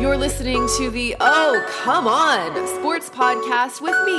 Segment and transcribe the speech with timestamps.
[0.00, 4.18] You're listening to the Oh, Come On Sports Podcast with me,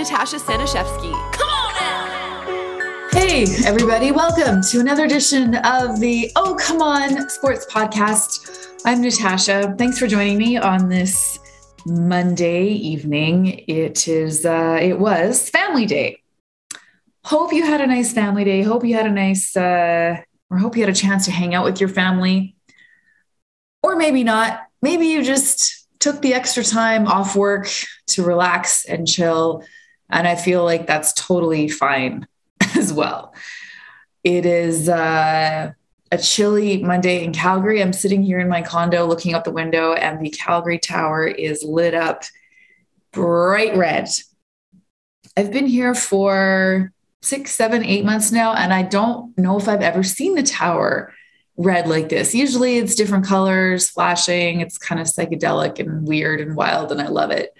[0.00, 1.10] Natasha Staniszewski.
[1.32, 3.08] Come on now.
[3.10, 8.68] Hey, everybody, welcome to another edition of the Oh, Come On Sports Podcast.
[8.84, 9.74] I'm Natasha.
[9.76, 11.40] Thanks for joining me on this
[11.86, 13.64] Monday evening.
[13.66, 16.20] It is, uh, it was Family Day.
[17.24, 18.62] Hope you had a nice family day.
[18.62, 20.16] Hope you had a nice, uh,
[20.48, 22.53] or hope you had a chance to hang out with your family.
[23.84, 27.68] Or maybe not maybe you just took the extra time off work
[28.08, 29.64] to relax and chill.
[30.10, 32.26] And I feel like that's totally fine
[32.76, 33.34] as well.
[34.22, 35.72] It is uh,
[36.12, 37.80] a chilly Monday in Calgary.
[37.80, 41.62] I'm sitting here in my condo looking out the window, and the Calgary Tower is
[41.62, 42.24] lit up
[43.12, 44.08] bright red.
[45.36, 49.80] I've been here for six, seven, eight months now, and I don't know if I've
[49.80, 51.13] ever seen the tower
[51.56, 52.34] red like this.
[52.34, 54.60] Usually it's different colors, flashing.
[54.60, 57.54] It's kind of psychedelic and weird and wild, and I love it.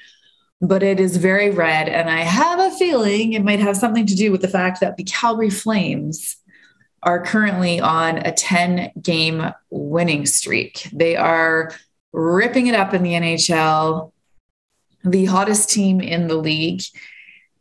[0.60, 1.88] But it is very red.
[1.88, 4.96] And I have a feeling it might have something to do with the fact that
[4.96, 6.36] the Calgary Flames
[7.02, 10.88] are currently on a 10 game winning streak.
[10.92, 11.72] They are
[12.12, 14.12] ripping it up in the NHL,
[15.04, 16.82] the hottest team in the league.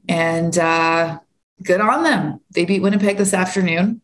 [0.08, 1.20] And uh,
[1.62, 2.40] good on them.
[2.52, 4.02] They beat Winnipeg this afternoon.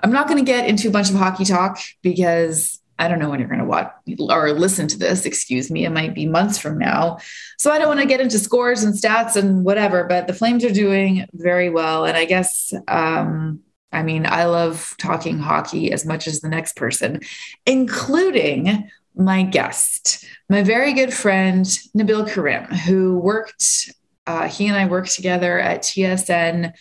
[0.00, 3.30] I'm not going to get into a bunch of hockey talk because I don't know
[3.30, 5.24] when you're going to watch or listen to this.
[5.24, 5.84] Excuse me.
[5.84, 7.18] It might be months from now.
[7.56, 10.64] So I don't want to get into scores and stats and whatever, but the Flames
[10.64, 12.04] are doing very well.
[12.04, 13.60] And I guess, um,
[13.92, 17.20] I mean, I love talking hockey as much as the next person,
[17.66, 21.64] including my guest, my very good friend,
[21.96, 23.92] Nabil Karim, who worked,
[24.26, 26.72] uh, he and I worked together at TSN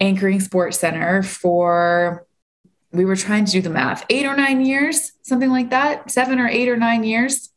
[0.00, 2.26] anchoring Sports Center for
[2.92, 6.38] we were trying to do the math, eight or nine years, something like that, seven
[6.38, 7.50] or eight or nine years.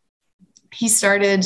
[0.72, 1.46] He started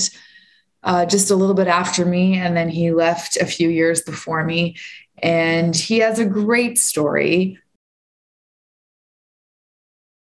[0.83, 4.43] uh, just a little bit after me, and then he left a few years before
[4.43, 4.77] me.
[5.21, 7.57] And he has a great story.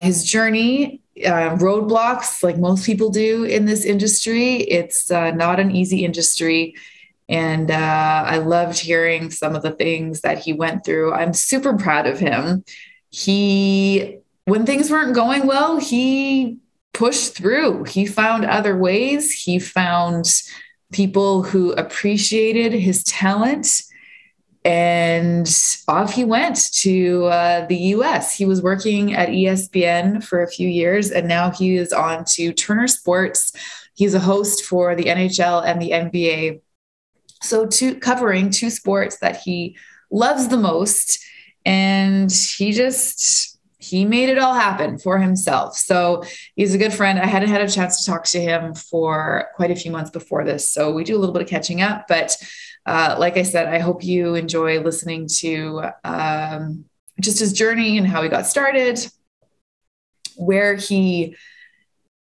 [0.00, 5.75] His journey, uh, roadblocks, like most people do in this industry, it's uh, not an
[5.75, 6.75] easy industry.
[7.28, 11.15] And uh, I loved hearing some of the things that he went through.
[11.15, 12.65] I'm super proud of him
[13.14, 16.58] he when things weren't going well he
[16.92, 17.84] pushed through.
[17.84, 19.30] He found other ways.
[19.32, 20.42] He found
[20.92, 23.82] people who appreciated his talent.
[24.64, 25.47] And
[25.86, 30.66] off he went to uh, the us he was working at espn for a few
[30.66, 33.52] years and now he is on to turner sports.
[33.94, 36.62] He's a host for the nhl and the nba
[37.42, 39.76] so two, covering two sports that he
[40.10, 41.22] loves the most
[41.64, 45.76] and he just he made it all happen for himself.
[45.76, 46.25] So
[46.56, 47.19] he's a good friend.
[47.19, 50.42] I hadn't had a chance to talk to him for quite a few months before
[50.42, 50.70] this.
[50.70, 52.06] So we do a little bit of catching up.
[52.08, 52.34] But
[52.86, 56.86] uh, like I said, I hope you enjoy listening to um,
[57.20, 59.06] just his journey and how he got started,
[60.36, 61.36] where he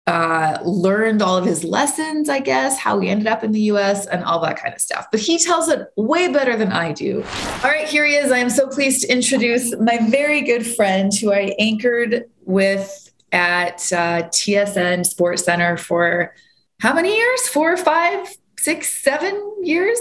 [0.09, 4.07] uh, learned all of his lessons, I guess, how he ended up in the US
[4.07, 5.07] and all that kind of stuff.
[5.11, 7.23] But he tells it way better than I do.
[7.63, 8.33] All right, here he is.
[8.33, 13.81] I am so pleased to introduce my very good friend who I anchored with at
[13.93, 16.35] uh, TSN Sports Center for
[16.81, 17.47] how many years?
[17.49, 20.01] Four, five, six, seven years?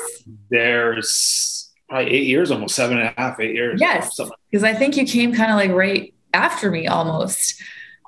[0.50, 3.82] There's probably eight years, almost seven and a half, eight years.
[3.82, 4.18] Yes,
[4.50, 7.62] because I think you came kind of like right after me almost.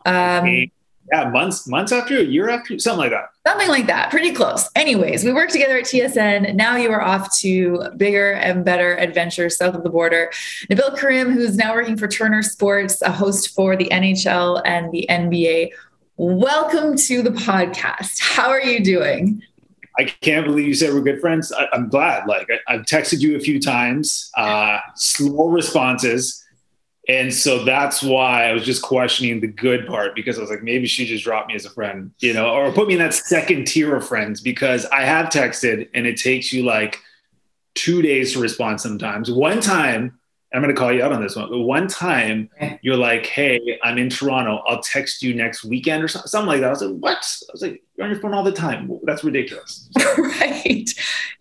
[0.06, 0.70] Um,
[1.12, 3.30] yeah, months, months after, a year after, something like that.
[3.47, 4.12] Something like that.
[4.12, 4.70] Pretty close.
[4.75, 6.56] Anyways, we worked together at TSN.
[6.56, 10.31] Now you are off to bigger and better adventures south of the border.
[10.70, 15.08] Nabil Karim, who's now working for Turner Sports, a host for the NHL and the
[15.09, 15.72] NBA.
[16.18, 18.20] Welcome to the podcast.
[18.20, 19.41] How are you doing?
[19.97, 21.52] I can't believe you said we're good friends.
[21.52, 22.28] I, am glad.
[22.28, 26.46] Like I, have texted you a few times, uh, slow responses
[27.09, 30.62] and so that's why I was just questioning the good part because I was like,
[30.62, 33.16] maybe she just dropped me as a friend, you know, or put me in that
[33.16, 37.00] second tier of friends because I have texted and it takes you like
[37.73, 39.32] two days to respond sometimes.
[39.32, 40.20] One time
[40.53, 41.50] I'm going to call you out on this one.
[41.50, 42.47] But one time
[42.84, 44.58] you're like, hey, I'm in Toronto.
[44.67, 46.67] I'll text you next weekend or something like that.
[46.67, 47.17] I was like, what?
[47.17, 48.90] I was like, you're on your phone all the time.
[49.03, 49.90] That's ridiculous.
[50.17, 50.90] right.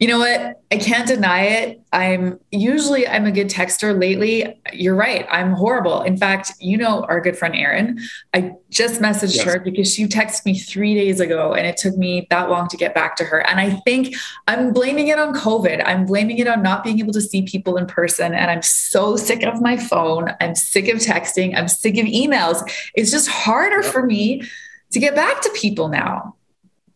[0.01, 0.61] You know what?
[0.73, 1.81] I can't deny it.
[1.93, 4.61] I'm usually I'm a good texter lately.
[4.73, 5.25] You're right.
[5.31, 6.03] I'm horrible.
[6.03, 8.01] In fact, you know our good friend Erin.
[8.35, 9.45] I just messaged yes.
[9.45, 12.77] her because she texted me three days ago and it took me that long to
[12.77, 13.39] get back to her.
[13.47, 14.17] And I think
[14.49, 15.83] I'm blaming it on COVID.
[15.87, 18.35] I'm blaming it on not being able to see people in person.
[18.35, 20.35] And I'm so so sick of my phone.
[20.41, 21.57] I'm sick of texting.
[21.57, 22.69] I'm sick of emails.
[22.95, 24.43] It's just harder for me
[24.91, 26.35] to get back to people now.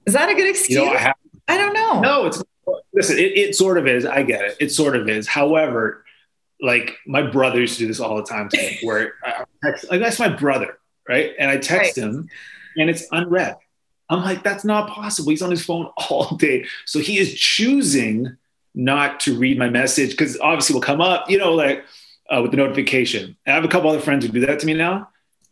[0.06, 0.78] Is that a good excuse?
[0.78, 1.14] You know, I, have,
[1.48, 2.00] I, don't know.
[2.00, 2.42] No, it's
[2.92, 4.04] listen, it, it sort of is.
[4.04, 4.56] I get it.
[4.60, 5.26] It sort of is.
[5.26, 6.04] However,
[6.60, 9.90] like my brother used to do this all the time to me, where I text,
[9.90, 10.78] like that's my brother,
[11.08, 11.32] right?
[11.38, 12.04] And I text right.
[12.04, 12.28] him
[12.76, 13.56] and it's unread.
[14.08, 15.30] I'm like, that's not possible.
[15.30, 16.66] He's on his phone all day.
[16.86, 18.36] So he is choosing
[18.74, 21.84] not to read my message because obviously will come up, you know, like
[22.30, 23.36] uh, with the notification.
[23.46, 25.08] And I have a couple other friends who do that to me now.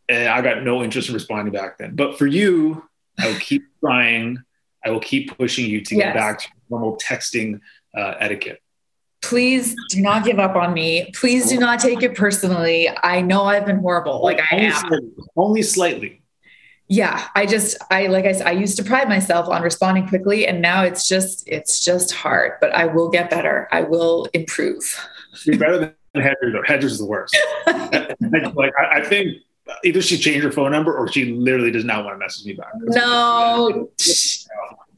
[0.08, 1.94] And I got no interest in responding back then.
[1.94, 2.82] But for you,
[3.20, 4.38] I will keep trying.
[4.84, 6.06] I will keep pushing you to yes.
[6.06, 7.60] get back to normal texting
[7.96, 8.62] uh, etiquette.
[9.22, 11.10] Please do not give up on me.
[11.14, 12.88] Please do not take it personally.
[13.02, 14.22] I know I've been horrible.
[14.22, 14.72] Like I am.
[14.72, 15.10] Slightly.
[15.36, 16.20] Only slightly
[16.90, 20.46] yeah i just i like i said i used to pride myself on responding quickly
[20.46, 25.08] and now it's just it's just hard but i will get better i will improve
[25.44, 29.36] you're better than hedger though hedger's the worst like I, I, think
[29.84, 32.52] either she changed her phone number or she literally does not want to message me
[32.54, 33.88] back no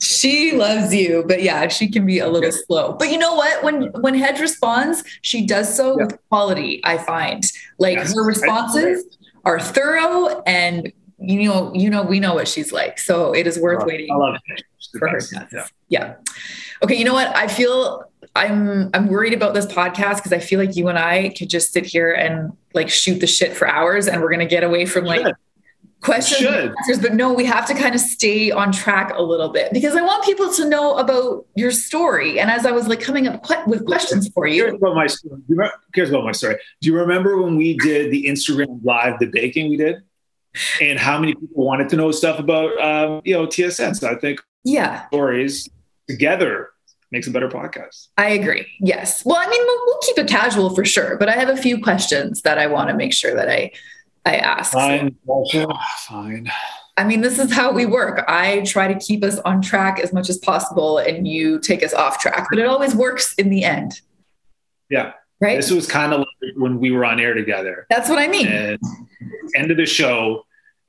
[0.00, 3.62] she loves you but yeah she can be a little slow but you know what
[3.62, 6.06] when when hedge responds she does so yeah.
[6.06, 7.44] with quality i find
[7.78, 8.14] like yes.
[8.14, 10.92] her responses are thorough and
[11.24, 12.98] you know, you know, we know what she's like.
[12.98, 14.08] So it is worth waiting
[14.98, 15.20] for her
[15.52, 15.66] Yeah.
[15.88, 16.14] yeah.
[16.82, 16.96] Okay.
[16.96, 17.34] You know what?
[17.36, 18.04] I feel
[18.34, 21.72] I'm I'm worried about this podcast because I feel like you and I could just
[21.72, 25.04] sit here and like shoot the shit for hours and we're gonna get away from
[25.04, 25.34] like Should.
[26.00, 26.98] questions and answers.
[27.00, 30.02] But no, we have to kind of stay on track a little bit because I
[30.02, 32.40] want people to know about your story.
[32.40, 34.64] And as I was like coming up with questions for you.
[34.64, 35.42] Here's about my story.
[35.94, 36.56] Here's about my story.
[36.80, 40.02] Do you remember when we did the Instagram live the baking we did?
[40.80, 43.96] and how many people wanted to know stuff about um, you know TSN.
[43.96, 45.68] So I think yeah, stories
[46.08, 46.70] together
[47.12, 48.08] makes a better podcast.
[48.18, 48.66] I agree.
[48.80, 49.24] Yes.
[49.24, 51.80] Well, I mean, we'll, we'll keep it casual for sure, but I have a few
[51.80, 53.70] questions that I want to make sure that I
[54.24, 54.72] I ask.
[54.72, 55.16] Fine.
[56.06, 56.50] Fine.
[56.96, 58.24] I mean, this is how we work.
[58.28, 61.92] I try to keep us on track as much as possible, and you take us
[61.92, 64.00] off track, but it always works in the end.
[64.90, 65.12] Yeah.
[65.40, 65.56] Right.
[65.56, 67.86] This was kind of like when we were on air together.
[67.90, 68.46] That's what I mean.
[68.46, 68.78] And
[69.56, 70.44] end of the show,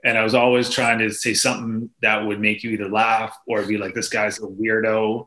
[0.06, 3.64] and I was always trying to say something that would make you either laugh or
[3.64, 5.26] be like, "This guy's a weirdo,"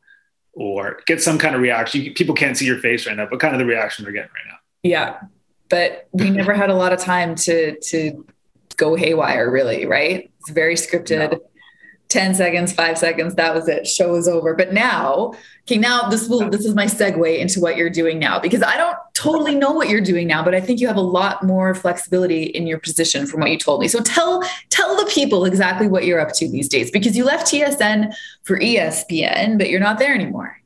[0.56, 2.12] or get some kind of reaction.
[2.14, 4.50] People can't see your face right now, but kind of the reaction they're getting right
[4.50, 4.56] now.
[4.82, 5.20] Yeah,
[5.68, 8.26] but we never had a lot of time to to
[8.76, 9.86] go haywire, really.
[9.86, 10.30] Right?
[10.40, 11.30] It's very scripted.
[11.30, 11.40] No.
[12.08, 13.86] 10 seconds, five seconds, that was it.
[13.86, 14.54] Show was over.
[14.54, 18.38] But now, okay, now this will this is my segue into what you're doing now
[18.38, 21.00] because I don't totally know what you're doing now, but I think you have a
[21.00, 23.88] lot more flexibility in your position from what you told me.
[23.88, 27.46] So tell tell the people exactly what you're up to these days because you left
[27.46, 28.14] TSN
[28.44, 30.56] for ESPN, but you're not there anymore.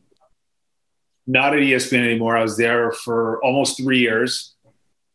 [1.26, 2.36] Not at ESPN anymore.
[2.36, 4.54] I was there for almost three years.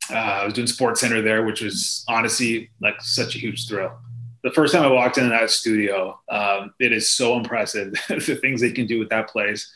[0.10, 3.92] Uh, I was doing Sports Center there, which was honestly like such a huge thrill
[4.46, 8.62] the first time I walked into that studio, um, it is so impressive the things
[8.62, 9.74] they can do with that place,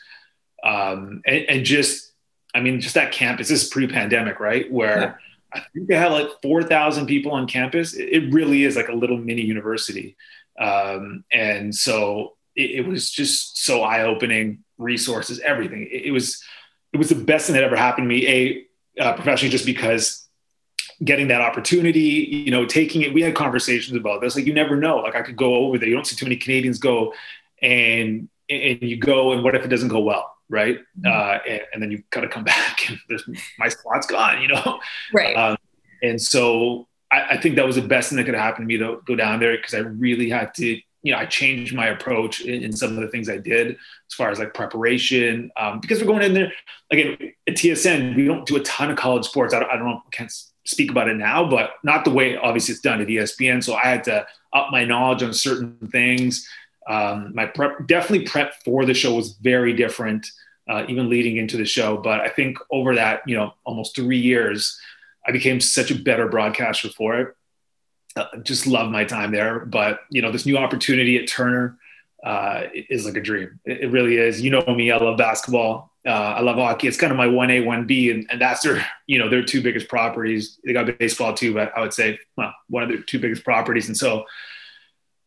[0.63, 2.11] um, and, and, just,
[2.53, 3.47] I mean, just that campus.
[3.47, 4.71] This is pre-pandemic, right?
[4.71, 5.13] Where yeah.
[5.51, 7.95] I think they had like four thousand people on campus.
[7.95, 10.15] It, really is like a little mini university,
[10.59, 14.63] um, and so it, it, was just so eye-opening.
[14.77, 15.89] Resources, everything.
[15.91, 16.41] It, it, was,
[16.93, 18.27] it was the best thing that ever happened to me.
[18.27, 20.28] A uh, professionally, just because
[21.03, 23.13] getting that opportunity, you know, taking it.
[23.13, 24.35] We had conversations about this.
[24.35, 24.97] Like you never know.
[24.97, 25.87] Like I could go over there.
[25.87, 27.13] You don't see too many Canadians go,
[27.61, 30.79] and and you go, and what if it doesn't go well, right?
[30.99, 31.07] Mm-hmm.
[31.07, 33.23] Uh, and, and, then you've got to come back, and there's
[33.57, 34.79] my spot's gone, you know.
[35.13, 35.35] Right.
[35.35, 35.57] Um,
[36.01, 38.77] and so I, I, think that was the best thing that could happen to me
[38.77, 40.79] to go down there because I really had to.
[41.01, 44.13] You know, I changed my approach in, in, some of the things I did as
[44.17, 46.51] far as like preparation, um, because we're going in there
[46.91, 48.17] again at TSN.
[48.17, 49.53] We don't do a ton of college sports.
[49.53, 50.29] I don't, I don't know, can't
[50.69, 53.63] speak about it now, but not the way obviously it's done at ESPN.
[53.63, 56.47] So I had to up my knowledge on certain things.
[56.87, 60.27] Um, my prep, definitely prep for the show was very different,
[60.69, 61.97] uh, even leading into the show.
[61.97, 64.79] But I think over that, you know, almost three years,
[65.27, 67.35] I became such a better broadcaster for it.
[68.15, 69.59] Uh, just love my time there.
[69.59, 71.77] But you know, this new opportunity at Turner
[72.23, 73.59] uh, is like a dream.
[73.65, 74.41] It, it really is.
[74.41, 75.88] You know me, I love basketball.
[76.05, 76.87] Uh, I love hockey.
[76.87, 79.43] It's kind of my one A, one B, and, and that's their, you know, their
[79.43, 80.57] two biggest properties.
[80.63, 83.87] They got baseball too, but I would say, well, one of their two biggest properties.
[83.87, 84.25] And so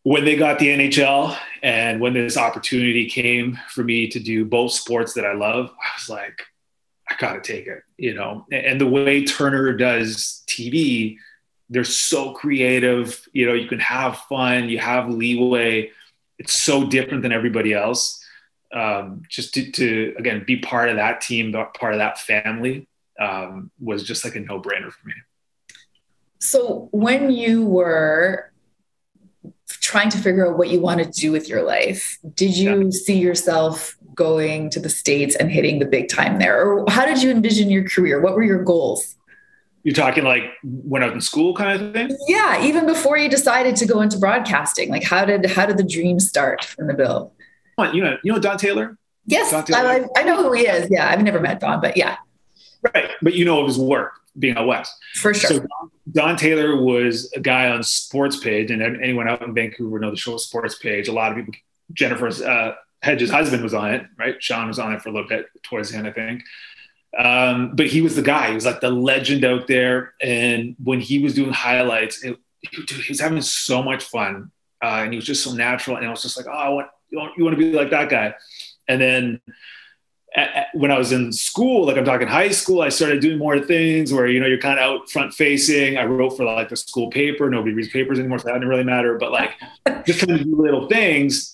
[0.03, 4.73] when they got the NHL and when this opportunity came for me to do both
[4.73, 6.41] sports that I love, I was like,
[7.09, 8.47] I gotta take it, you know.
[8.51, 11.19] And the way Turner does TV,
[11.69, 13.29] they're so creative.
[13.35, 15.91] You know, you can have fun, you have leeway.
[16.39, 18.22] It's so different than everybody else
[18.73, 22.89] um, just to, to, again be part of that team, part of that family.
[23.21, 25.15] um, was just like a no brainer for me.
[26.39, 28.53] So when you were
[29.69, 32.91] trying to figure out what you want to do with your life, did you yeah.
[32.91, 36.67] see yourself going to the States and hitting the big time there?
[36.67, 38.21] Or how did you envision your career?
[38.21, 39.17] What were your goals?
[39.85, 42.17] You're talking like when I was in school kind of thing?
[42.29, 44.91] Yeah, even before you decided to go into broadcasting.
[44.91, 47.33] Like how did how did the dream start from the bill?
[47.79, 48.99] You know, you know Don Taylor?
[49.27, 50.09] Yes, Don Taylor?
[50.17, 50.89] I, I know who he is.
[50.91, 52.17] Yeah, I've never met Don, but yeah.
[52.95, 54.93] Right, but you know of his work being out west.
[55.15, 55.51] For sure.
[55.51, 59.99] So Don, Don, Taylor was a guy on Sports Page, and anyone out in Vancouver
[59.99, 61.09] know the show Sports Page.
[61.09, 61.55] A lot of people,
[61.93, 64.43] Jennifer's uh, Hedger's husband was on it, right?
[64.43, 66.43] Sean was on it for a little bit towards the end, I think.
[67.19, 68.49] Um, but he was the guy.
[68.49, 70.15] He was like the legend out there.
[70.23, 72.39] And when he was doing highlights, it,
[72.73, 74.51] dude, he was having so much fun,
[74.83, 75.97] uh, and he was just so natural.
[75.97, 77.91] And I was just like, oh, I want you want, you want to be like
[77.91, 78.35] that guy.
[78.89, 79.41] And then
[80.35, 83.39] at, at, when I was in school, like I'm talking high school, I started doing
[83.39, 85.99] more things where you know you're kind of out front facing.
[85.99, 87.49] I wrote for like the school paper.
[87.49, 89.19] Nobody reads papers anymore, so that didn't really matter.
[89.19, 89.53] But like
[90.07, 91.53] just kind of do little things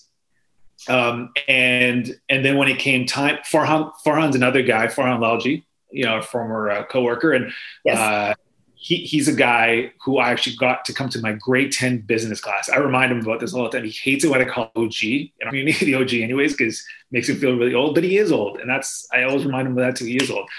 [0.87, 6.05] um, and and then when it came time, Farhan Farhan's another guy, Farhan Lalji, you
[6.05, 7.51] know, a former uh, coworker, and
[7.83, 7.97] yes.
[7.97, 8.33] uh,
[8.81, 12.39] he, he's a guy who I actually got to come to my grade 10 business
[12.39, 12.69] class.
[12.69, 13.83] I remind him about this all the time.
[13.83, 15.03] He hates it when I call OG.
[15.03, 16.81] And I mean, the OG anyways, because
[17.11, 18.59] makes him feel really old, but he is old.
[18.59, 20.05] And that's, I always remind him of that too.
[20.05, 20.49] He is old.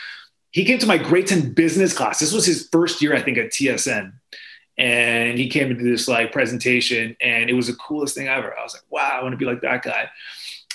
[0.51, 2.21] He came to my grade 10 business class.
[2.21, 4.13] This was his first year, I think, at TSN
[4.77, 8.63] and he came into this like presentation and it was the coolest thing ever i
[8.63, 10.09] was like wow i want to be like that guy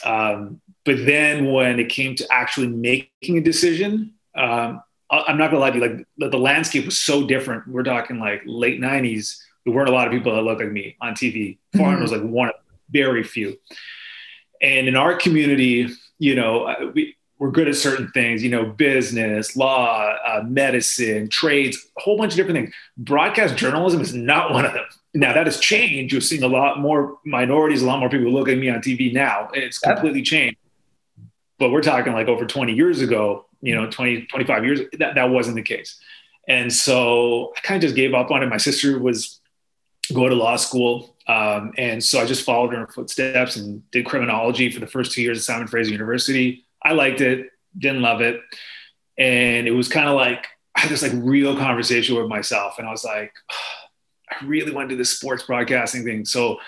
[0.03, 4.83] um, but then when it came to actually making a decision um,
[5.27, 8.19] i'm not gonna lie to you like the, the, landscape was so different we're talking
[8.19, 11.57] like late 90s there weren't a lot of people that looked like me on tv
[11.75, 12.01] Farhan mm-hmm.
[12.01, 12.55] was like one of
[12.89, 13.57] very few
[14.61, 19.57] and in our community you know we, we're good at certain things, you know, business,
[19.57, 22.73] law, uh, medicine, trades, a whole bunch of different things.
[22.97, 24.85] Broadcast journalism is not one of them.
[25.13, 26.13] Now that has changed.
[26.13, 29.13] You're seeing a lot more minorities, a lot more people looking at me on TV
[29.13, 29.49] now.
[29.53, 30.57] It's completely changed.
[31.57, 35.29] But we're talking like over 20 years ago, you know, 20, 25 years, that, that
[35.29, 35.99] wasn't the case.
[36.47, 38.47] And so I kind of just gave up on it.
[38.47, 39.41] My sister was
[40.13, 41.15] going to law school.
[41.27, 45.11] Um, and so I just followed her in footsteps and did criminology for the first
[45.11, 48.39] two years at Simon Fraser University I liked it, didn't love it.
[49.17, 50.45] And it was kind of like,
[50.75, 52.77] I had this like real conversation with myself.
[52.77, 53.55] And I was like, oh,
[54.29, 56.25] I really want to do this sports broadcasting thing.
[56.25, 56.59] So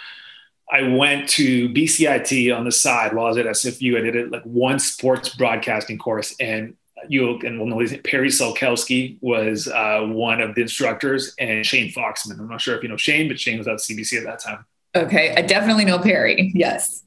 [0.71, 3.97] I went to BCIT on the side while I was at SFU.
[3.97, 6.35] I did it like one sports broadcasting course.
[6.39, 6.75] And
[7.07, 12.39] you and we'll know Perry Solkowski was uh, one of the instructors and Shane Foxman.
[12.39, 14.65] I'm not sure if you know Shane, but Shane was at CBC at that time.
[14.95, 15.35] Okay.
[15.35, 16.51] I definitely know Perry.
[16.55, 17.03] Yes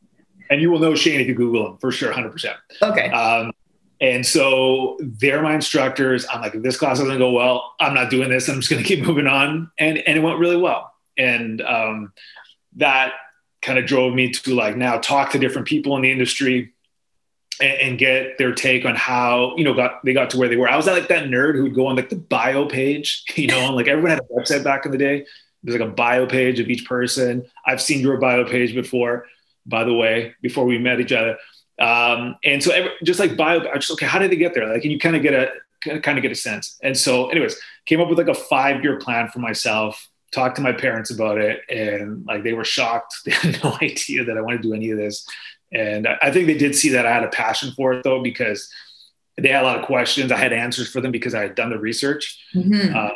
[0.51, 2.55] and you will know Shane if you Google him for sure, 100%.
[2.83, 3.09] Okay.
[3.11, 3.53] Um,
[4.01, 6.27] and so they're my instructors.
[6.31, 8.49] I'm like, if this class doesn't go well, I'm not doing this.
[8.49, 9.71] I'm just going to keep moving on.
[9.79, 10.93] And, and it went really well.
[11.17, 12.13] And um,
[12.77, 13.13] that
[13.63, 16.73] kind of drove me to like now talk to different people in the industry
[17.61, 20.69] and, get their take on how, you know, got, they got to where they were.
[20.69, 23.59] I was like that nerd who would go on like the bio page, you know,
[23.59, 25.27] and like everyone had a website back in the day.
[25.63, 27.45] There's like a bio page of each person.
[27.67, 29.27] I've seen your bio page before
[29.67, 31.39] by the way, before we met each other.
[31.79, 34.67] Um, and so every, just like bio, I just, okay, how did they get there?
[34.67, 36.79] Like, and you kind of get a, kind of get a sense.
[36.83, 40.73] And so anyways, came up with like a five-year plan for myself, talked to my
[40.73, 41.61] parents about it.
[41.71, 43.15] And like, they were shocked.
[43.25, 45.27] They had no idea that I wanted to do any of this.
[45.73, 48.71] And I think they did see that I had a passion for it though, because
[49.37, 50.33] they had a lot of questions.
[50.33, 52.39] I had answers for them because I had done the research.
[52.55, 52.95] Mm-hmm.
[52.95, 53.11] Uh,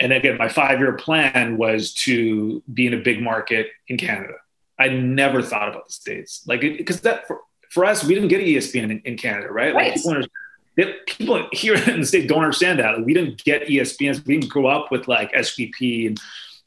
[0.00, 4.34] and again, my five-year plan was to be in a big market in Canada.
[4.78, 8.40] I never thought about the states, like because that for, for us, we didn't get
[8.40, 9.72] ESPN in, in Canada, right?
[9.72, 9.92] right.
[10.04, 10.28] Like
[10.76, 12.96] people, people, here in the state don't understand that.
[12.96, 14.24] Like, we didn't get ESPN.
[14.26, 16.20] We didn't grow up with like SVP and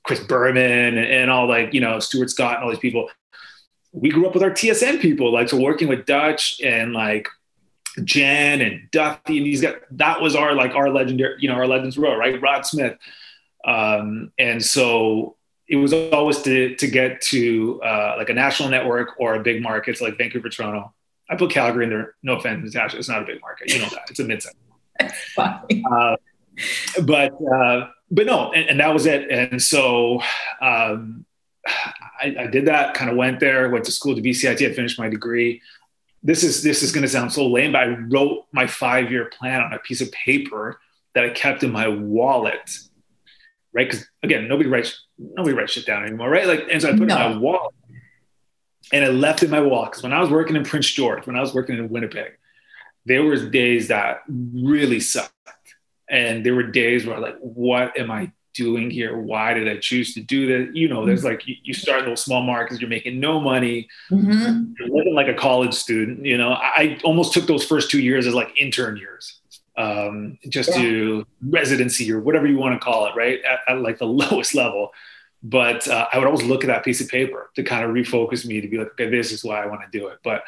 [0.04, 3.10] Chris Berman and, and all like you know Stuart Scott and all these people.
[4.00, 7.28] We grew up with our TSN people, like so working with Dutch and like
[8.04, 9.76] Jen and Duffy and these guys.
[9.92, 12.42] That was our like our legendary, you know, our legends row, right?
[12.42, 12.98] Rod Smith.
[13.66, 15.36] Um, and so
[15.68, 19.62] it was always to, to get to uh, like a national network or a big
[19.62, 20.94] market like Vancouver, Toronto.
[21.30, 22.16] I put Calgary in there.
[22.24, 22.98] No offense, Natasha.
[22.98, 23.74] It's not a big market.
[23.74, 24.10] You know that.
[24.10, 24.44] It's a mid
[25.38, 26.16] uh,
[27.04, 29.30] but uh, but no, and, and, that was it.
[29.30, 30.22] And so
[30.62, 31.26] um,
[32.22, 32.94] I, I, did that.
[32.94, 33.70] Kind of went there.
[33.70, 34.68] Went to school to BCIT.
[34.68, 35.62] I finished my degree.
[36.24, 39.26] This is this is going to sound so lame, but I wrote my five year
[39.26, 40.80] plan on a piece of paper
[41.14, 42.80] that I kept in my wallet
[43.78, 43.90] right?
[43.90, 46.48] Because again, nobody writes nobody writes shit down anymore, right?
[46.48, 47.16] Like, and so I put no.
[47.16, 47.74] it in my wall,
[48.92, 51.36] and I left in my wall because when I was working in Prince George, when
[51.36, 52.32] I was working in Winnipeg,
[53.06, 55.32] there was days that really sucked,
[56.10, 59.18] And there were days where I was like, what am I doing here?
[59.18, 60.76] Why did I choose to do this?
[60.76, 63.88] You know, there's like, you, you start in those small markets, you're making no money,
[64.12, 64.74] mm-hmm.
[64.78, 66.26] you're living like a college student.
[66.26, 69.40] You know, I almost took those first two years as like intern years,
[69.78, 70.82] um, just yeah.
[70.82, 73.40] to residency or whatever you want to call it, right?
[73.44, 74.92] At, at like the lowest level.
[75.44, 78.46] But uh, I would always look at that piece of paper to kind of refocus
[78.46, 80.18] me to be like, okay, this is why I want to do it.
[80.24, 80.44] But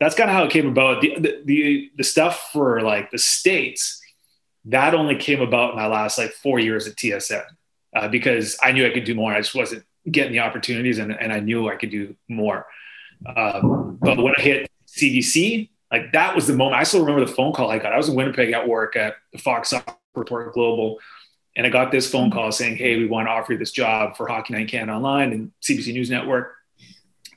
[0.00, 1.00] that's kind of how it came about.
[1.00, 4.00] The, the, the, the stuff for like the States,
[4.66, 7.44] that only came about in my last like four years at TSN
[7.94, 9.32] uh, because I knew I could do more.
[9.32, 12.66] I just wasn't getting the opportunities and, and I knew I could do more.
[13.36, 16.80] Um, but when I hit CBC, like that was the moment.
[16.80, 17.92] I still remember the phone call I got.
[17.92, 19.72] I was in Winnipeg at work at the Fox
[20.14, 20.98] Report Global.
[21.56, 24.16] And I got this phone call saying, Hey, we want to offer you this job
[24.16, 26.54] for Hockey Night Canada Online and CBC News Network.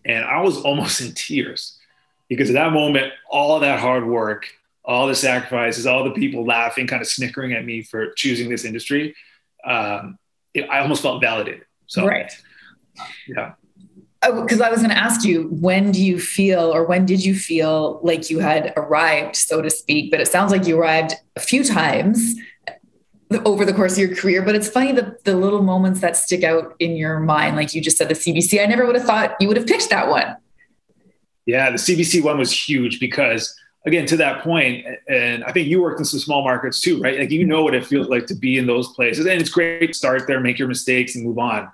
[0.06, 1.78] And I was almost in tears
[2.30, 4.48] because at that moment, all that hard work
[4.88, 8.64] all the sacrifices, all the people laughing, kind of snickering at me for choosing this
[8.64, 9.14] industry,
[9.66, 10.18] um,
[10.54, 11.66] it, I almost felt validated.
[11.88, 12.32] So, right.
[13.28, 13.54] Yeah.
[14.22, 17.24] Because oh, I was going to ask you, when do you feel, or when did
[17.24, 20.10] you feel like you had arrived, so to speak?
[20.10, 22.36] But it sounds like you arrived a few times
[23.46, 24.42] over the course of your career.
[24.42, 27.82] But it's funny the the little moments that stick out in your mind, like you
[27.82, 28.62] just said, the CBC.
[28.62, 30.36] I never would have thought you would have picked that one.
[31.46, 33.56] Yeah, the CBC one was huge because
[33.88, 37.20] again to that point and i think you worked in some small markets too right?
[37.20, 39.88] Like you know what it feels like to be in those places and it's great
[39.88, 41.72] to start there make your mistakes and move on.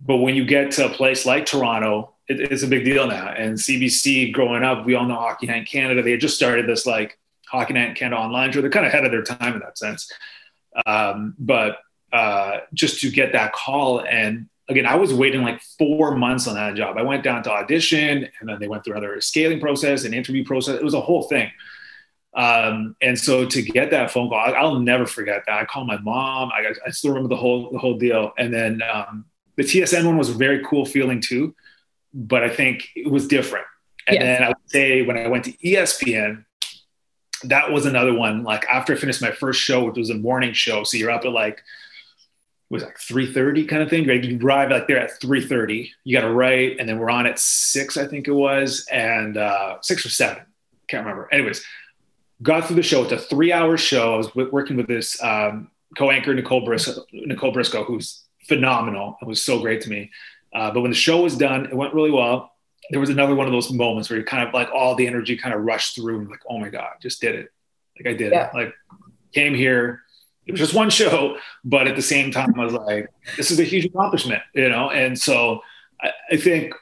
[0.00, 3.28] But when you get to a place like toronto it, it's a big deal now.
[3.28, 6.02] And cbc growing up we all know hockey night canada.
[6.02, 9.04] They had just started this like hockey night canada online show they're kind of ahead
[9.04, 10.10] of their time in that sense.
[10.84, 11.78] Um, but
[12.12, 16.54] uh, just to get that call and again, I was waiting like four months on
[16.54, 16.96] that job.
[16.98, 20.44] I went down to audition and then they went through another scaling process and interview
[20.44, 20.76] process.
[20.76, 21.50] It was a whole thing.
[22.34, 25.58] Um, and so to get that phone call, I, will never forget that.
[25.58, 26.50] I called my mom.
[26.52, 28.32] I, I, still remember the whole, the whole deal.
[28.36, 29.24] And then um,
[29.56, 31.54] the TSN one was a very cool feeling too,
[32.12, 33.64] but I think it was different.
[34.06, 34.22] And yes.
[34.22, 36.44] then I would say when I went to ESPN,
[37.44, 38.42] that was another one.
[38.42, 40.84] Like after I finished my first show, which was a morning show.
[40.84, 41.62] So you're up at like
[42.68, 44.22] was like 3.30 kind of thing right?
[44.22, 47.38] You arrive like there at 3.30 you got to write and then we're on at
[47.38, 50.42] 6 i think it was and uh, 6 or 7
[50.88, 51.28] can't remember.
[51.32, 51.64] Anyways
[52.42, 53.02] got through the show.
[53.02, 54.14] It's a three hour show.
[54.14, 59.26] I was w- working with this um, co-anchor nicole briscoe nicole briscoe who's phenomenal it
[59.26, 60.10] was so great to me.
[60.54, 62.52] Uh, but when the show was done it went really well.
[62.90, 65.36] There was another one of those moments where you kind of like all the energy
[65.36, 67.48] kind of rushed through and like oh my god just did it.
[67.98, 68.48] Like i did yeah.
[68.48, 68.74] it like
[69.32, 70.02] came here
[70.46, 73.58] it was just one show, but at the same time, I was like, this is
[73.58, 74.90] a huge accomplishment, you know?
[74.90, 75.60] And so
[76.00, 76.74] I, I think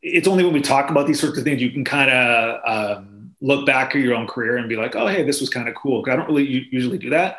[0.00, 3.34] it's only when we talk about these sorts of things, you can kind of um,
[3.40, 5.74] look back at your own career and be like, oh, hey, this was kind of
[5.74, 6.04] cool.
[6.08, 7.38] I don't really usually do that.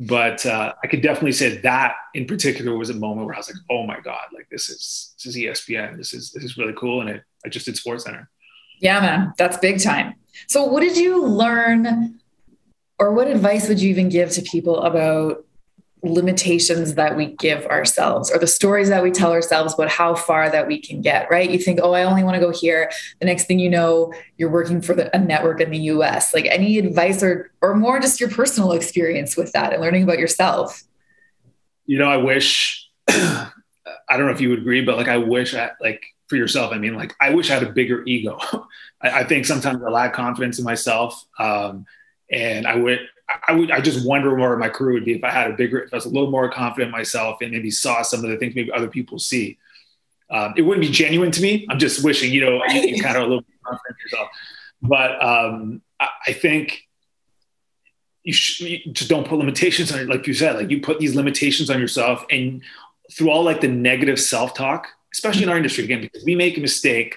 [0.00, 3.48] But uh, I could definitely say that in particular was a moment where I was
[3.48, 5.96] like, oh my God, like this is, this is ESPN.
[5.96, 7.02] This is, this is really cool.
[7.02, 8.28] And it, I just did Sports Center.
[8.80, 10.14] Yeah, man, that's big time.
[10.48, 12.18] So what did you learn
[13.00, 15.44] or what advice would you even give to people about
[16.02, 20.48] limitations that we give ourselves or the stories that we tell ourselves about how far
[20.48, 21.50] that we can get right?
[21.50, 22.90] You think oh i only want to go here.
[23.18, 26.46] The next thing you know you're working for the, a network in the us like
[26.46, 30.82] any advice or or more just your personal experience with that and learning about yourself?
[31.86, 33.50] You know i wish i
[34.10, 36.78] don't know if you would agree but like i wish i like for yourself i
[36.78, 38.38] mean like i wish i had a bigger ego.
[39.02, 41.86] I, I, think sometimes i lack confidence in myself um,
[42.30, 43.00] and I would,
[43.48, 45.80] I would, I just wonder where my career would be if I had a bigger,
[45.80, 48.36] if I was a little more confident in myself and maybe saw some of the
[48.36, 49.58] things maybe other people see.
[50.30, 51.66] Um, it wouldn't be genuine to me.
[51.68, 54.28] I'm just wishing, you know, you, you kind of a little confident yourself.
[54.80, 56.88] But um, I, I, think
[58.22, 60.08] you, you just don't put limitations on it.
[60.08, 62.62] Like you said, like you put these limitations on yourself and
[63.12, 66.60] through all like the negative self-talk, especially in our industry, again, because we make a
[66.60, 67.16] mistake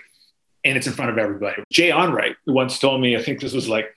[0.64, 1.62] and it's in front of everybody.
[1.72, 3.96] Jay Onrait once told me, I think this was like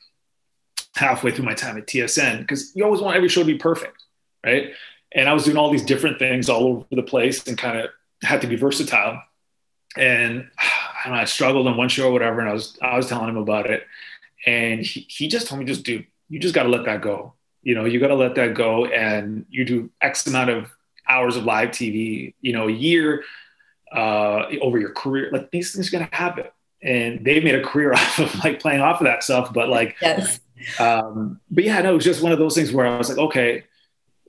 [0.97, 4.03] halfway through my time at TSN because you always want every show to be perfect,
[4.45, 4.73] right?
[5.13, 7.91] And I was doing all these different things all over the place and kind of
[8.23, 9.23] had to be versatile.
[9.97, 10.49] And
[11.05, 13.29] I, know, I struggled on one show or whatever, and I was I was telling
[13.29, 13.87] him about it,
[14.45, 17.35] and he, he just told me, just dude, you just got to let that go.
[17.63, 20.71] You know, you got to let that go, and you do X amount of
[21.09, 23.23] hours of live TV, you know, a year
[23.93, 25.31] uh, over your career.
[25.31, 26.47] Like these things are gonna happen,
[26.83, 29.53] and they've made a career off of like playing off of that stuff.
[29.53, 30.41] But like, yes.
[30.79, 33.19] Um, but yeah, no, it was just one of those things where I was like,
[33.19, 33.65] okay,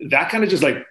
[0.10, 0.86] that kind of just like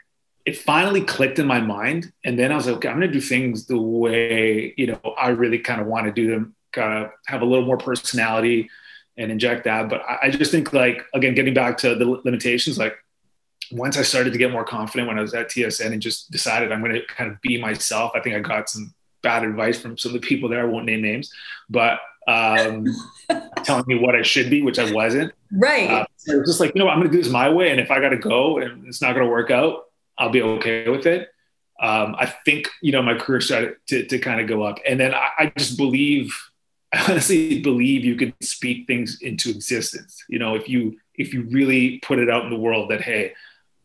[0.44, 2.12] it finally clicked in my mind.
[2.24, 5.28] And then I was like, okay, I'm gonna do things the way, you know, I
[5.28, 8.70] really kind of want to do them, kind of have a little more personality,
[9.16, 9.88] and inject that.
[9.88, 12.96] But I, I just think like again, getting back to the limitations, like
[13.72, 16.70] once I started to get more confident when I was at TSN and just decided
[16.70, 18.12] I'm to kind of be myself.
[18.14, 20.60] I think I got some bad advice from some of the people there.
[20.60, 21.32] I won't name names,
[21.68, 22.86] but um,
[23.64, 25.32] telling me what I should be, which I wasn't.
[25.52, 25.90] Right.
[25.90, 27.70] Uh, so just like, you know, I'm going to do this my way.
[27.70, 29.84] And if I got to go and it's not going to work out,
[30.18, 31.28] I'll be okay with it.
[31.80, 34.78] Um, I think, you know, my career started to, to kind of go up.
[34.86, 36.34] And then I, I just believe,
[36.92, 40.24] I honestly believe you can speak things into existence.
[40.28, 43.34] You know, if you, if you really put it out in the world that, Hey,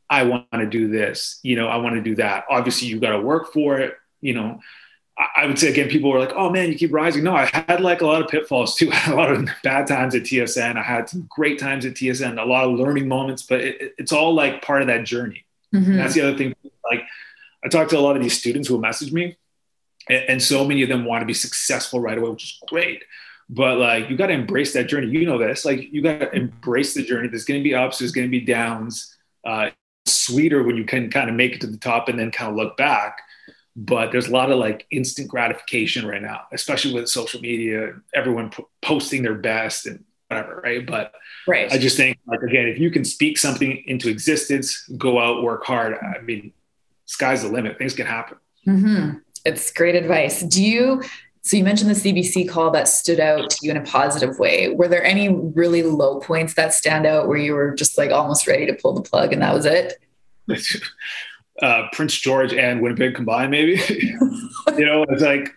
[0.10, 2.45] I want to do this, you know, I want to do that.
[2.49, 4.60] Obviously you got to work for it, you know,
[5.36, 7.82] I would say again, people were like, "Oh man, you keep rising." No, I had
[7.82, 8.92] like a lot of pitfalls too.
[8.92, 10.78] I had a lot of bad times at TSN.
[10.78, 14.12] I had some great times at TSN, a lot of learning moments, but it, it's
[14.12, 15.46] all like part of that journey.
[15.74, 15.98] Mm-hmm.
[15.98, 16.56] That's the other thing.
[16.90, 17.04] Like,
[17.64, 19.38] I talk to a lot of these students who message me,
[20.10, 23.04] and, and so many of them want to be successful right away, which is great.
[23.50, 25.08] But like, you got to embrace that journey.
[25.08, 25.66] You know this.
[25.66, 27.28] Like, you got to embrace the journey.
[27.28, 28.00] There's going to be ups.
[28.00, 29.16] There's going to be downs.
[29.44, 29.70] Uh,
[30.06, 32.56] sweeter when you can kind of make it to the top and then kind of
[32.56, 33.22] look back
[33.76, 38.50] but there's a lot of like instant gratification right now, especially with social media, everyone
[38.50, 40.86] p- posting their best and whatever, right?
[40.86, 41.14] But
[41.48, 41.72] right.
[41.72, 45.64] I just think like again, if you can speak something into existence, go out, work
[45.64, 45.96] hard.
[45.96, 46.52] I mean,
[47.06, 47.78] sky's the limit.
[47.78, 48.38] Things can happen.
[48.68, 49.18] Mm-hmm.
[49.46, 50.42] It's great advice.
[50.42, 51.02] Do you?
[51.44, 54.70] So you mentioned the CBC call that stood out to you in a positive way.
[54.70, 58.46] Were there any really low points that stand out where you were just like almost
[58.46, 60.00] ready to pull the plug and that was it?
[61.62, 63.82] uh, Prince George and Winnipeg combined, maybe.
[63.90, 65.50] you know, it's like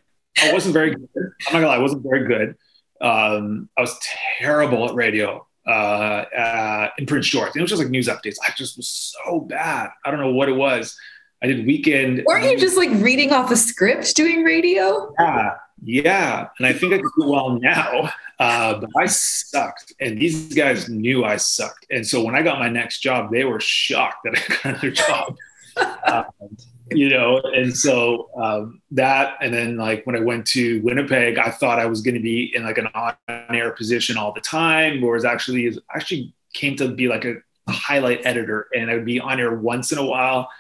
[0.43, 1.09] I wasn't very good.
[1.17, 2.57] I'm not gonna lie, I wasn't very good.
[3.01, 3.97] Um, I was
[4.39, 7.53] terrible at radio uh, uh, in Prince George.
[7.57, 8.37] It was just like news updates.
[8.47, 9.91] I just was so bad.
[10.05, 10.97] I don't know what it was.
[11.43, 12.23] I did weekend.
[12.25, 15.13] Weren't you just like reading off a script doing radio?
[15.19, 16.49] Yeah, yeah.
[16.59, 18.11] And I think I do well now.
[18.39, 21.87] Uh, but I sucked, and these guys knew I sucked.
[21.91, 24.91] And so when I got my next job, they were shocked that I got another
[24.91, 25.37] job
[26.07, 26.25] um,
[26.91, 31.51] you know, and so um, that, and then like when I went to Winnipeg, I
[31.51, 35.09] thought I was going to be in like an on-air position all the time, or
[35.09, 39.21] whereas actually actually came to be like a, a highlight editor, and I would be
[39.21, 40.51] on air once in a while.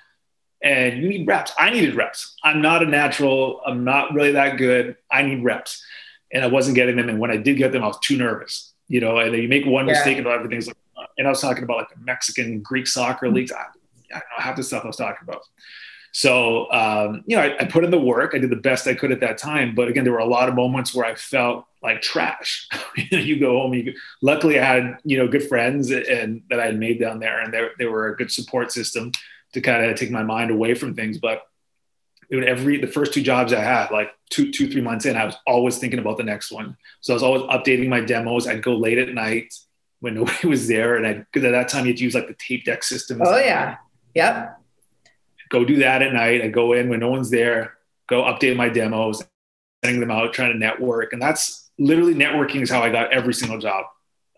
[0.62, 1.52] And you need reps.
[1.58, 2.36] I needed reps.
[2.42, 3.60] I'm not a natural.
[3.66, 4.96] I'm not really that good.
[5.10, 5.84] I need reps,
[6.32, 7.10] and I wasn't getting them.
[7.10, 8.72] And when I did get them, I was too nervous.
[8.88, 9.92] You know, and you make one yeah.
[9.92, 10.76] mistake and everything's like.
[11.18, 13.52] And I was talking about like the Mexican Greek soccer leagues.
[13.52, 13.66] I,
[14.14, 15.42] I don't know half the stuff I was talking about.
[16.14, 18.34] So, um, you know, I, I, put in the work.
[18.34, 19.74] I did the best I could at that time.
[19.74, 22.68] But again, there were a lot of moments where I felt like trash.
[23.10, 23.74] you go home.
[23.74, 27.40] You, luckily, I had you know good friends and that I had made down there,
[27.40, 29.10] and they, they were a good support system
[29.54, 31.18] to kind of take my mind away from things.
[31.18, 31.42] But
[32.30, 35.34] every the first two jobs I had, like two two three months in, I was
[35.48, 36.76] always thinking about the next one.
[37.00, 38.46] So I was always updating my demos.
[38.46, 39.52] I'd go late at night
[39.98, 42.64] when nobody was there, and I because at that time you'd use like the tape
[42.64, 43.20] deck system.
[43.20, 43.78] Oh yeah
[44.14, 44.60] Yep.
[45.50, 46.42] Go do that at night.
[46.42, 47.74] I go in when no one's there,
[48.08, 49.22] go update my demos,
[49.84, 51.12] sending them out, trying to network.
[51.12, 53.86] And that's literally networking is how I got every single job,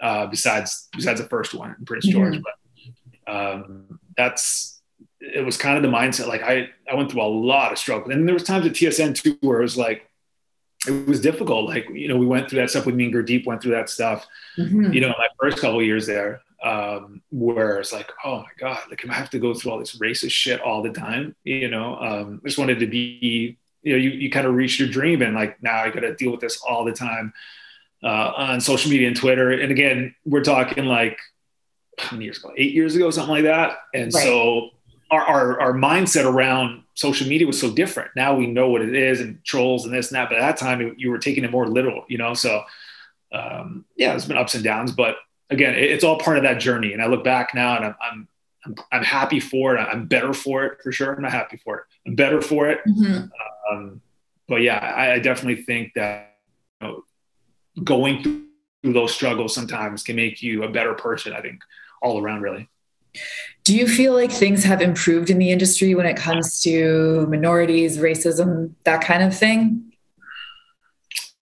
[0.00, 2.34] uh, besides besides the first one in Prince George.
[2.34, 2.42] Mm-hmm.
[3.24, 4.82] But um, that's
[5.20, 6.28] it was kind of the mindset.
[6.28, 8.10] Like I, I went through a lot of struggle.
[8.12, 10.08] And there was times at TSN too where it was like
[10.86, 11.68] it was difficult.
[11.68, 13.90] Like, you know, we went through that stuff with me and Gurdeep went through that
[13.90, 14.92] stuff, mm-hmm.
[14.92, 19.08] you know, my first couple years there um, where it's like, oh my God, like
[19.08, 21.36] I have to go through all this racist shit all the time.
[21.44, 24.80] You know, um, I just wanted to be, you know, you, you kind of reach
[24.80, 27.32] your dream and like now I got to deal with this all the time
[28.02, 29.52] uh, on social media and Twitter.
[29.52, 31.20] And again, we're talking like
[31.98, 33.78] how many years ago, eight years ago, something like that.
[33.94, 34.24] And right.
[34.24, 34.70] so
[35.12, 38.10] our, our, our mindset around social media was so different.
[38.16, 40.30] Now we know what it is and trolls and this and that.
[40.30, 42.34] But at that time you were taking it more literal, you know?
[42.34, 42.64] So
[43.32, 45.16] um, yeah, there's been ups and downs, but
[45.50, 46.92] again, it's all part of that journey.
[46.92, 48.28] And I look back now and I'm, I'm,
[48.64, 49.80] I'm, I'm happy for it.
[49.80, 51.14] I'm better for it for sure.
[51.14, 51.84] I'm not happy for it.
[52.06, 52.80] I'm better for it.
[52.86, 53.26] Mm-hmm.
[53.70, 54.00] Um,
[54.48, 56.36] but yeah, I, I, definitely think that
[56.80, 57.04] you know,
[57.82, 61.32] going through those struggles sometimes can make you a better person.
[61.32, 61.60] I think
[62.02, 62.68] all around really.
[63.64, 67.98] Do you feel like things have improved in the industry when it comes to minorities,
[67.98, 69.92] racism, that kind of thing?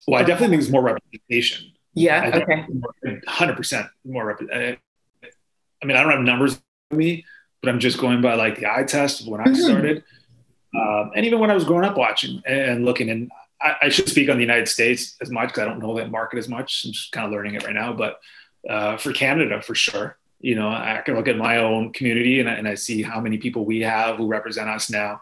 [0.07, 1.72] Well, I definitely think there's more representation.
[1.93, 2.31] Yeah.
[2.33, 2.65] okay.
[3.27, 4.37] Hundred percent more.
[4.51, 4.77] I,
[5.81, 7.25] I mean, I don't have numbers with me,
[7.61, 9.55] but I'm just going by like the eye test when I mm-hmm.
[9.55, 10.03] started,
[10.75, 13.09] um, and even when I was growing up watching and looking.
[13.09, 15.95] And I, I should speak on the United States as much because I don't know
[15.97, 16.83] that market as much.
[16.85, 17.93] I'm just kind of learning it right now.
[17.93, 18.19] But
[18.67, 22.49] uh, for Canada, for sure, you know, I can look at my own community and
[22.49, 25.21] I, and I see how many people we have who represent us now,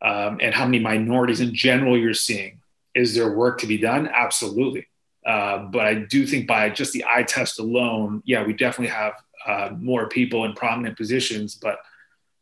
[0.00, 2.60] um, and how many minorities in general you're seeing.
[2.94, 4.06] Is there work to be done?
[4.06, 4.86] Absolutely
[5.24, 9.14] Uh, but I do think by just the eye test alone, yeah, we definitely have
[9.46, 11.78] uh, more people in prominent positions, but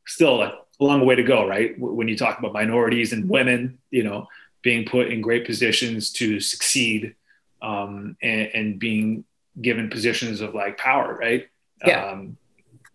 [0.06, 1.78] still like a long way to go, right?
[1.78, 4.26] When you talk about minorities and women, you know,
[4.62, 7.14] being put in great positions to succeed
[7.60, 9.24] um, and, and, being
[9.60, 11.46] given positions of like power, right?
[11.86, 12.06] Yeah.
[12.06, 12.36] Um,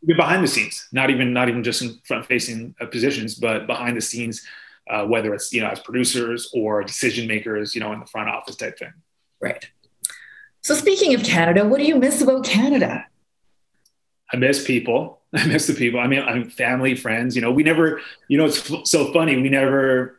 [0.06, 3.96] behind the scenes, not even not even just in front facing uh, positions, but behind
[3.96, 4.46] the scenes,
[4.90, 8.30] uh, whether it's you know as producers or decision makers, you know, in the front
[8.30, 8.94] office type thing.
[9.40, 9.70] Right.
[10.68, 13.06] So speaking of Canada, what do you miss about Canada?
[14.34, 15.22] I miss people.
[15.34, 15.98] I miss the people.
[15.98, 17.38] I mean, I'm family, friends.
[17.38, 18.02] You know, we never.
[18.28, 19.42] You know, it's f- so funny.
[19.42, 20.18] We never.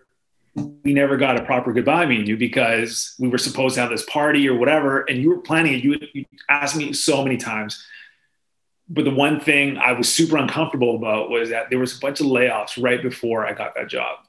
[0.54, 3.90] We never got a proper goodbye, me and you, because we were supposed to have
[3.90, 5.84] this party or whatever, and you were planning it.
[5.84, 7.84] You, you asked me so many times,
[8.88, 12.20] but the one thing I was super uncomfortable about was that there was a bunch
[12.20, 14.20] of layoffs right before I got that job,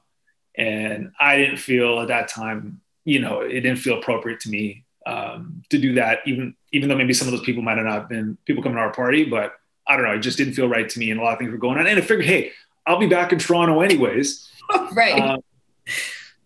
[0.54, 2.82] and I didn't feel at that time.
[3.06, 6.96] You know, it didn't feel appropriate to me um, to do that, even even though
[6.96, 9.54] maybe some of those people might have not been people coming to our party, but
[9.86, 11.50] I don't know, it just didn't feel right to me, and a lot of things
[11.50, 11.86] were going on.
[11.86, 12.52] And I figured, hey,
[12.86, 14.48] I'll be back in Toronto anyways.
[14.92, 15.20] right.
[15.20, 15.40] Um,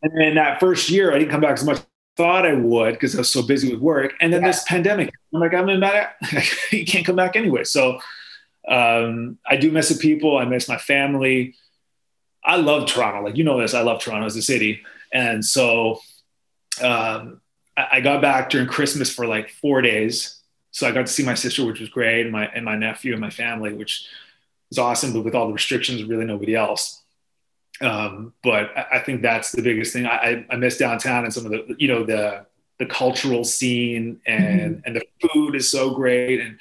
[0.03, 2.55] and then that first year, I didn't come back as much as I thought I
[2.55, 4.15] would because I was so busy with work.
[4.21, 4.49] And then yeah.
[4.49, 6.17] this pandemic, I'm like, I'm in back.
[6.71, 7.65] you can't come back anyway.
[7.65, 7.99] So
[8.69, 10.39] um, I do miss the people.
[10.39, 11.55] I miss my family.
[12.45, 13.23] I love Toronto.
[13.23, 14.83] Like, you know this, I love Toronto as a city.
[15.13, 16.01] And so
[16.83, 17.41] um,
[17.77, 20.41] I got back during Christmas for like four days.
[20.71, 23.13] So I got to see my sister, which was great, and my and my nephew
[23.13, 24.07] and my family, which
[24.71, 25.13] was awesome.
[25.13, 27.03] But with all the restrictions, really nobody else.
[27.81, 30.07] Um, but I, I, think that's the biggest thing.
[30.07, 32.47] I, I, miss downtown and some of the you know the
[32.79, 34.81] the cultural scene and mm-hmm.
[34.87, 36.59] and the food is so great and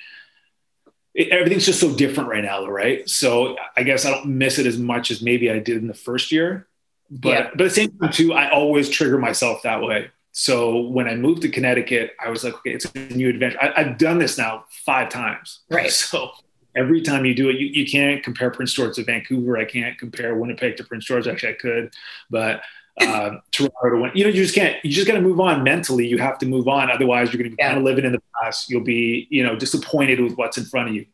[1.14, 3.08] it, everything's just so different right now, right?
[3.08, 5.94] So I guess I don't miss it as much as maybe I did in the
[5.94, 6.68] first year.
[7.12, 7.50] But yeah.
[7.52, 11.16] but at the same time too, I always trigger myself that way so when I
[11.16, 13.58] moved to Connecticut, I was like, okay, it's a new adventure.
[13.62, 15.62] I, have done this now five times.
[15.70, 15.92] Right.
[15.92, 16.32] So
[16.76, 19.58] every time you do it, you, you can't compare Prince George to Vancouver.
[19.58, 21.28] I can't compare Winnipeg to Prince George.
[21.28, 21.94] Actually, I could,
[22.32, 22.62] but
[23.00, 24.12] uh, Toronto to win.
[24.16, 24.84] You know, you just can't.
[24.84, 26.08] You just got to move on mentally.
[26.08, 26.90] You have to move on.
[26.90, 27.70] Otherwise, you're going to be yeah.
[27.70, 28.72] kind of living in the past.
[28.72, 31.06] You'll be, you know, disappointed with what's in front of you.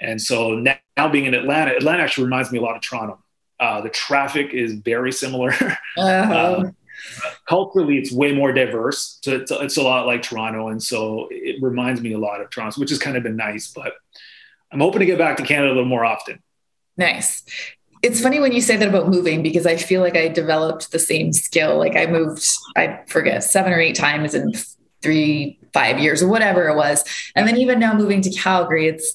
[0.00, 3.18] And so now, now being in Atlanta, Atlanta actually reminds me a lot of Toronto.
[3.58, 5.52] Uh, the traffic is very similar.
[5.98, 6.60] Uh-huh.
[6.60, 6.76] um,
[7.48, 9.18] culturally it's way more diverse.
[9.22, 12.50] So it's, it's, a lot like toronto and so it reminds me a lot of
[12.50, 13.94] toronto which has kind of been nice but
[14.72, 16.42] i'm hoping to get back to canada a little more often.
[16.96, 17.44] Nice.
[18.02, 20.98] It's funny when you say that about moving because i feel like i developed the
[20.98, 21.78] same skill.
[21.78, 24.52] Like i moved i forget seven or eight times in
[25.02, 27.04] three five years or whatever it was.
[27.34, 29.14] And then even now moving to calgary it's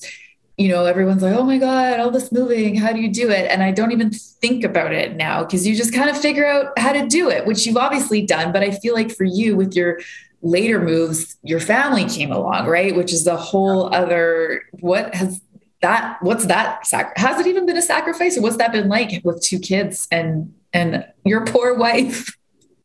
[0.58, 3.52] you know, everyone's like, oh my God, all this moving, how do you do it?
[3.52, 6.78] And I don't even think about it now because you just kind of figure out
[6.80, 8.54] how to do it, which you've obviously done.
[8.54, 10.00] But I feel like for you, with your
[10.42, 12.96] later moves, your family came along, right?
[12.96, 15.42] Which is a whole other, what has
[15.82, 19.22] that, what's that, sac- has it even been a sacrifice or what's that been like
[19.26, 22.34] with two kids and, and your poor wife?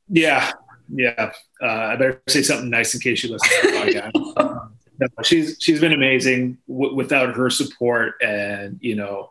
[0.09, 0.51] Yeah.
[0.93, 1.33] Yeah.
[1.63, 4.70] Uh, I better say something nice in case you listen to the podcast.
[5.01, 6.59] No, she's she's been amazing.
[6.69, 9.31] W- without her support and you know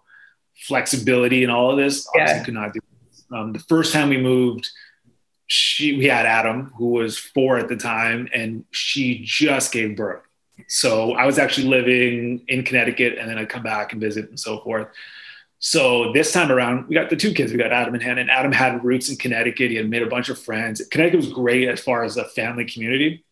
[0.56, 2.44] flexibility and all of this, yeah.
[2.44, 2.80] could not do.
[3.32, 4.68] Um, the first time we moved,
[5.48, 10.24] she we had Adam who was four at the time, and she just gave birth.
[10.68, 14.40] So I was actually living in Connecticut, and then I'd come back and visit and
[14.40, 14.88] so forth.
[15.60, 17.52] So this time around, we got the two kids.
[17.52, 18.22] We got Adam and Hannah.
[18.22, 19.70] And Adam had roots in Connecticut.
[19.70, 20.82] He had made a bunch of friends.
[20.90, 23.26] Connecticut was great as far as a family community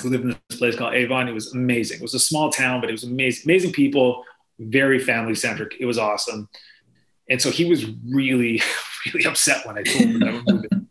[0.00, 1.28] who lived in this place called Avon.
[1.28, 1.98] It was amazing.
[1.98, 4.24] It was a small town, but it was amazing, amazing people,
[4.58, 5.76] very family centric.
[5.80, 6.48] It was awesome.
[7.28, 8.62] And so he was really,
[9.06, 10.88] really upset when I told him that I was moving.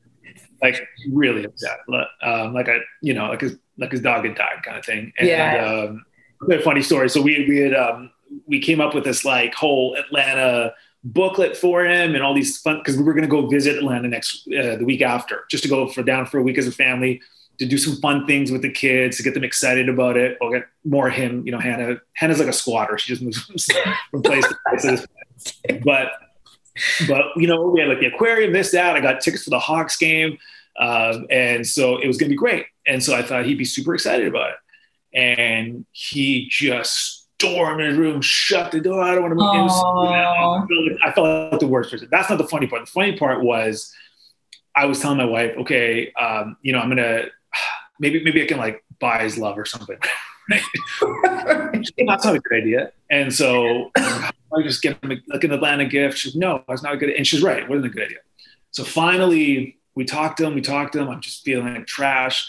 [0.61, 1.79] like really upset.
[2.21, 5.13] Um, like I, you know, like his like his dog had died, kind of thing.
[5.17, 5.87] And yeah.
[5.89, 6.05] um,
[6.49, 7.09] a funny story.
[7.09, 8.11] So we we had um,
[8.47, 12.79] we came up with this like whole Atlanta booklet for him and all these fun
[12.79, 15.69] because we were going to go visit Atlanta next uh, the week after, just to
[15.69, 17.21] go for down for a week as a family
[17.59, 20.37] to do some fun things with the kids to get them excited about it.
[20.39, 21.45] We'll get more him.
[21.45, 21.97] You know, Hannah.
[22.13, 22.97] Hannah's like a squatter.
[22.97, 23.69] She just moves
[24.11, 25.05] from place to place.
[25.85, 26.11] But
[27.07, 28.95] but you know, we had like the aquarium, this that.
[28.95, 30.37] I got tickets for the Hawks game,
[30.79, 32.65] um, and so it was going to be great.
[32.87, 34.55] And so I thought he'd be super excited about it.
[35.13, 39.01] And he just stormed in his room, shut the door.
[39.01, 40.97] I don't want to move.
[41.05, 42.07] I felt like the worst person.
[42.11, 42.85] That's not the funny part.
[42.85, 43.93] The funny part was.
[44.75, 47.25] I was telling my wife, okay, um, you know, I'm gonna
[47.99, 49.97] maybe maybe I can like buy his love or something.
[50.49, 52.91] That's not a good idea.
[53.09, 54.31] And so I
[54.63, 56.17] just get him like an Atlanta gift.
[56.17, 57.09] She's no, that's not a good.
[57.09, 57.63] And she's right.
[57.63, 58.17] It wasn't a good idea.
[58.71, 60.55] So finally, we talked to him.
[60.55, 61.09] We talked to him.
[61.09, 62.47] I'm just feeling like trash.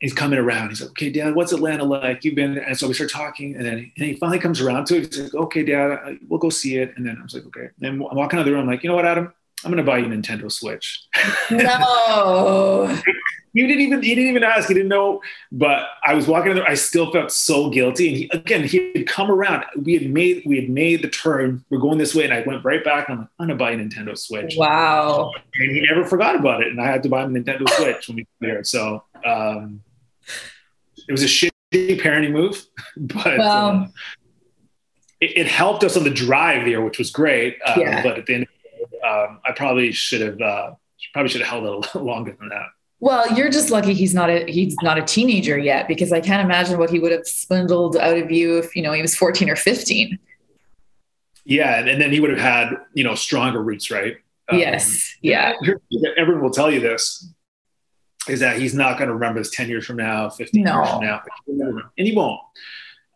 [0.00, 0.70] he's coming around.
[0.70, 2.24] He's like, okay, Dad, what's Atlanta like?
[2.24, 2.64] You've been there.
[2.64, 3.54] And so we start talking.
[3.56, 5.14] And then and he finally comes around to it.
[5.14, 6.94] He's like, okay, Dad, we'll go see it.
[6.96, 7.68] And then I was like, okay.
[7.80, 8.62] And I'm walking out of the room.
[8.62, 9.32] I'm like, you know what, Adam?
[9.64, 11.06] I'm going to buy you a Nintendo Switch.
[11.50, 12.98] No.
[13.52, 14.68] you didn't even he didn't even ask.
[14.68, 15.20] He didn't know.
[15.50, 16.66] But I was walking there.
[16.66, 18.08] I still felt so guilty.
[18.08, 19.64] And he, again, he had come around.
[19.76, 21.64] We had made we had made the turn.
[21.70, 23.08] We're going this way, and I went right back.
[23.08, 24.54] And I'm like, I'm gonna buy a Nintendo Switch.
[24.56, 25.32] Wow.
[25.58, 26.68] And he never forgot about it.
[26.68, 28.64] And I had to buy him a Nintendo Switch when we were there.
[28.64, 29.82] So um,
[31.08, 31.50] it was a shitty
[32.00, 32.64] parenting move,
[32.96, 33.38] but.
[33.38, 33.86] Well, uh,
[35.20, 37.58] it, it helped us on the drive there, which was great.
[37.64, 38.02] Uh, Yeah.
[38.02, 38.46] But at the end,
[39.08, 40.72] um, I probably should have uh,
[41.12, 42.66] probably should have held it a little longer than that.
[43.02, 46.40] Well, you're just lucky he's not a he's not a teenager yet because I can't
[46.44, 49.50] imagine what he would have swindled out of you if you know he was 14
[49.50, 50.20] or 15.
[51.44, 54.18] Yeah, and, and then he would have had you know stronger roots, right?
[54.48, 55.16] Um, yes.
[55.20, 55.54] Yeah.
[56.16, 57.28] Everyone will tell you this
[58.28, 60.76] is that he's not going to remember this 10 years from now, 15 No.
[60.76, 61.22] years from now,
[61.98, 62.40] and he won't.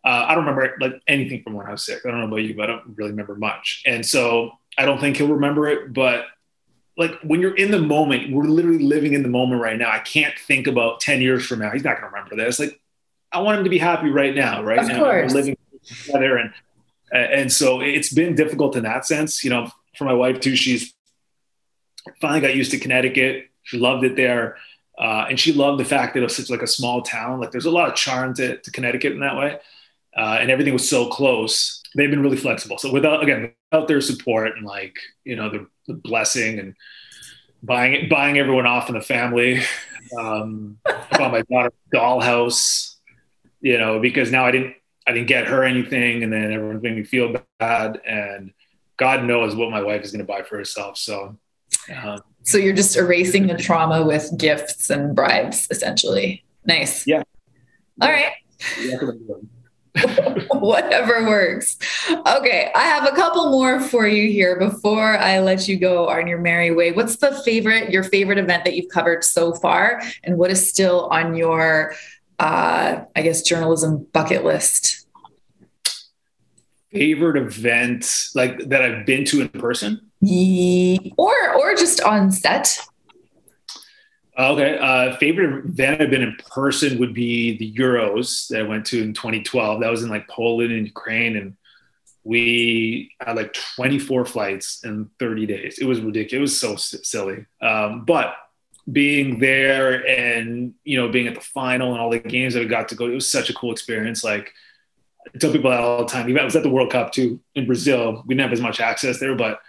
[0.04, 2.00] Uh, I don't remember like anything from when I was sick.
[2.04, 3.84] I don't know about you, but I don't really remember much.
[3.86, 5.92] And so I don't think he'll remember it.
[5.92, 6.24] But
[6.96, 9.90] like when you're in the moment, we're literally living in the moment right now.
[9.90, 11.70] I can't think about 10 years from now.
[11.70, 12.58] He's not going to remember this.
[12.58, 12.80] Like
[13.32, 14.98] I want him to be happy right now, right Of now.
[15.00, 15.32] course.
[15.32, 16.36] We're living together.
[16.38, 16.52] And,
[17.12, 20.56] and so it's been difficult in that sense, you know, for my wife too.
[20.56, 20.94] She's
[22.20, 23.46] finally got used to Connecticut.
[23.62, 24.56] She loved it there.
[24.98, 27.40] Uh, and she loved the fact that it was such like a small town.
[27.40, 29.58] Like there's a lot of charm to, to Connecticut in that way.
[30.16, 31.82] Uh, and everything was so close.
[31.94, 32.78] They've been really flexible.
[32.78, 36.74] So without, again, without their support and like, you know, the, the blessing and
[37.62, 39.62] buying it, buying everyone off in the family.
[40.18, 42.96] Um, I bought my daughter a dollhouse,
[43.60, 44.74] you know, because now I didn't,
[45.06, 46.22] I didn't get her anything.
[46.22, 48.00] And then everyone's made me feel bad.
[48.06, 48.52] And
[48.96, 50.96] God knows what my wife is going to buy for herself.
[50.96, 51.36] So,
[52.02, 56.44] um, So you're just erasing the trauma with gifts and bribes, essentially.
[56.64, 57.06] Nice.
[57.06, 57.22] Yeah.
[58.00, 58.32] All right.
[60.50, 61.76] Whatever works.
[62.10, 66.26] Okay, I have a couple more for you here before I let you go on
[66.26, 66.92] your merry way.
[66.92, 71.06] What's the favorite, your favorite event that you've covered so far, and what is still
[71.06, 71.94] on your,
[72.38, 75.02] uh, I guess, journalism bucket list?
[76.92, 80.00] favorite event like that I've been to in person.
[80.22, 82.80] Ye- Or, or just on set.
[84.38, 84.78] Okay.
[84.78, 89.02] Uh, favorite event I've been in person would be the Euros that I went to
[89.02, 89.80] in 2012.
[89.80, 91.36] That was in like Poland and Ukraine.
[91.36, 91.56] And
[92.22, 95.78] we had like 24 flights in 30 days.
[95.78, 96.62] It was ridiculous.
[96.62, 97.46] It was so silly.
[97.62, 98.34] Um, but
[98.90, 102.66] being there and, you know, being at the final and all the games that I
[102.66, 104.22] got to go, it was such a cool experience.
[104.22, 104.52] Like,
[105.34, 106.28] I tell people that all the time.
[106.28, 108.22] Even I was at the World Cup too in Brazil.
[108.26, 109.60] We didn't have as much access there, but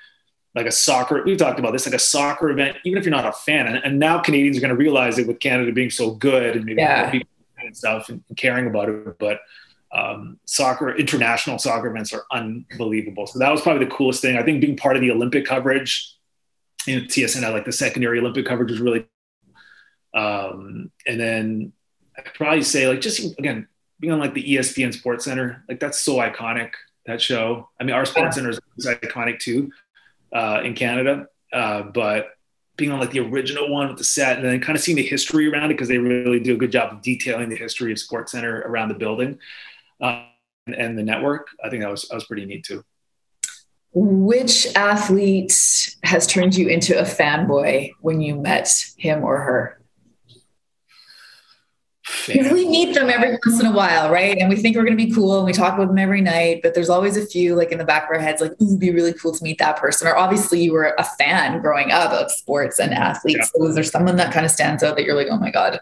[0.58, 3.26] like a soccer, we've talked about this, like a soccer event, even if you're not
[3.26, 3.68] a fan.
[3.68, 6.66] And, and now Canadians are going to realize it with Canada being so good and
[6.66, 7.10] maybe Yeah.
[7.10, 9.18] people and stuff and caring about it.
[9.20, 9.40] But
[9.92, 13.28] um, soccer, international soccer events are unbelievable.
[13.28, 14.38] So that was probably the coolest thing.
[14.38, 16.14] I think being part of the Olympic coverage
[16.88, 19.06] in TSN, I like the secondary Olympic coverage was really,
[20.14, 21.74] um, and then
[22.18, 23.68] I'd probably say like just again
[24.00, 26.72] being on like the ESPN Sports Center, like that's so iconic.
[27.06, 27.70] That show.
[27.80, 29.72] I mean, our Sports Center is iconic too
[30.34, 32.30] uh, in Canada, uh, but
[32.78, 35.04] being on like the original one with the set and then kind of seeing the
[35.04, 38.00] history around it because they really do a good job of detailing the history of
[38.00, 39.40] Sports Center around the building
[40.00, 40.26] uh,
[40.68, 41.48] and, and the network.
[41.64, 42.84] I think that was that was pretty neat too.
[43.94, 49.77] Which athlete has turned you into a fanboy when you met him or her?
[52.26, 54.38] Because we meet them every once in a while, right?
[54.38, 56.62] And we think we're going to be cool and we talk with them every night,
[56.64, 58.80] but there's always a few like in the back of our heads, like, ooh, it'd
[58.80, 60.08] be really cool to meet that person.
[60.08, 63.52] Or obviously you were a fan growing up of sports and athletes.
[63.54, 65.80] So is there someone that kind of stands out that you're like, oh my God?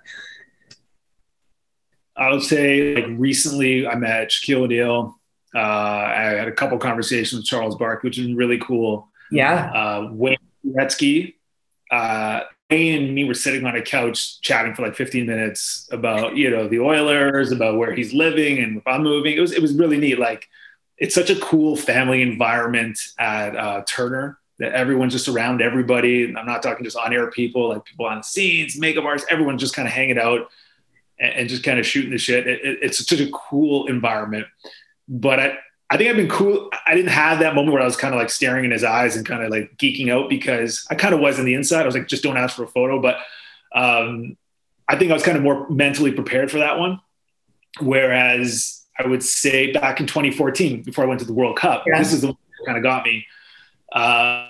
[2.17, 5.19] I would say like recently I met Shaquille O'Neal.
[5.53, 9.09] Uh, I had a couple conversations with Charles Barkley, which is really cool.
[9.31, 9.71] Yeah.
[9.71, 11.35] Uh, Wayne Gretzky,
[11.91, 12.41] uh,
[12.75, 16.49] Wayne and me were sitting on a couch chatting for like 15 minutes about you
[16.49, 19.35] know the Oilers, about where he's living and if I'm moving.
[19.37, 20.19] It was it was really neat.
[20.19, 20.47] Like
[20.97, 26.25] it's such a cool family environment at uh, Turner that everyone's just around everybody.
[26.35, 29.61] I'm not talking just on air people, like people on the scenes, makeup artists, everyone's
[29.61, 30.49] just kind of hanging out
[31.19, 32.47] and, and just kind of shooting the shit.
[32.47, 34.47] It, it, it's such a cool environment.
[35.07, 35.57] But I,
[35.89, 36.71] I think I've been cool.
[36.87, 39.15] I didn't have that moment where I was kind of like staring in his eyes
[39.15, 41.83] and kind of like geeking out because I kind of was in the inside.
[41.83, 42.99] I was like, just don't ask for a photo.
[42.99, 43.17] But
[43.73, 44.35] um,
[44.87, 46.99] I think I was kind of more mentally prepared for that one.
[47.79, 51.99] Whereas I would say back in 2014, before I went to the World Cup, Yeah.
[51.99, 53.25] this is the one that kind of got me
[53.93, 54.47] uh,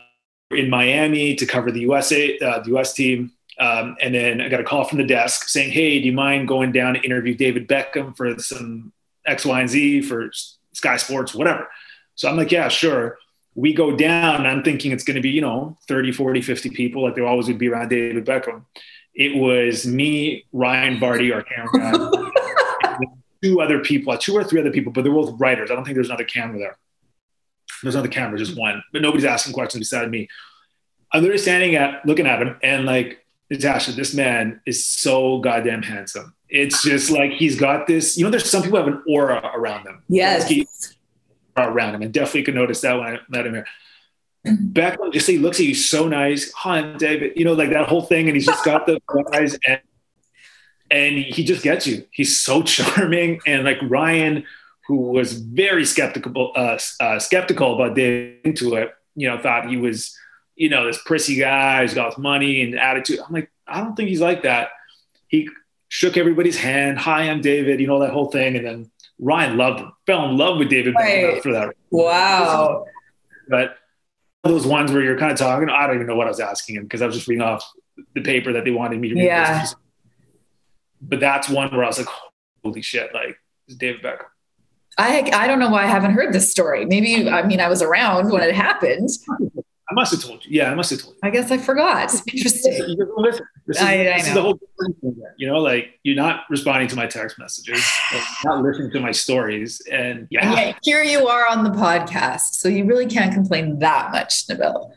[0.52, 3.32] in Miami to cover the USA, uh, the US team.
[3.60, 6.48] Um, and then I got a call from the desk saying, "Hey, do you mind
[6.48, 8.92] going down to interview David Beckham for some
[9.26, 10.30] X, Y, and Z for
[10.76, 11.68] Sky Sports, whatever?"
[12.16, 13.18] So I'm like, "Yeah, sure."
[13.58, 16.72] We go down, and I'm thinking it's going to be, you know, 30, 40, 50
[16.72, 18.66] people, like there always would be around David Beckham.
[19.14, 22.98] It was me, Ryan Barty, our camera guy,
[23.42, 25.72] two other people, two or three other people, but they're both writers.
[25.72, 26.78] I don't think there's another camera there.
[27.82, 30.28] There's another camera, just one, but nobody's asking questions beside me.
[31.14, 35.84] I'm literally standing at looking at him and like Natasha, this man is so goddamn
[35.84, 36.34] handsome.
[36.50, 39.86] It's just like he's got this, you know, there's some people have an aura around
[39.86, 40.04] them.
[40.08, 40.52] Yes.
[41.58, 42.02] Around him.
[42.02, 43.68] And definitely could notice that when I met him here.
[44.46, 46.52] Beckham just he looks at you so nice.
[46.54, 47.34] Hi, I'm David.
[47.36, 48.28] You know, like that whole thing.
[48.28, 49.00] And he's just got the
[49.34, 49.80] eyes and
[50.92, 52.06] and he just gets you.
[52.12, 53.40] He's so charming.
[53.48, 54.46] And like Ryan,
[54.88, 59.78] who was very skeptical, uh, uh, skeptical about David into it, you know, thought he
[59.78, 60.16] was
[60.56, 63.20] you know, this prissy guy who's got money and attitude.
[63.20, 64.70] I'm like, I don't think he's like that.
[65.28, 65.50] He
[65.90, 67.00] shook everybody's hand.
[67.00, 67.80] Hi, I'm David.
[67.80, 68.56] You know that whole thing.
[68.56, 71.42] And then Ryan loved him, fell in love with David right.
[71.42, 71.76] for that.
[71.90, 72.86] Wow.
[73.48, 73.78] But
[74.44, 76.76] those ones where you're kind of talking, I don't even know what I was asking
[76.76, 77.64] him because I was just reading off
[78.14, 79.26] the paper that they wanted me to read.
[79.26, 79.66] Yeah.
[81.02, 82.08] But that's one where I was like,
[82.64, 83.38] holy shit, like
[83.78, 84.26] David Beckham.
[84.98, 86.86] I I don't know why I haven't heard this story.
[86.86, 89.10] Maybe I mean I was around when it happened.
[89.90, 90.52] I must have told you.
[90.60, 91.20] Yeah, I must have told you.
[91.22, 92.12] I guess I forgot.
[92.34, 92.74] Interesting.
[92.88, 93.46] You listen.
[93.68, 95.16] This is, I, I this is the whole thing.
[95.38, 99.12] You know, like you're not responding to my text messages, like, not listening to my
[99.12, 100.48] stories, and yeah.
[100.48, 104.48] and yet here you are on the podcast, so you really can't complain that much,
[104.48, 104.92] Nabil.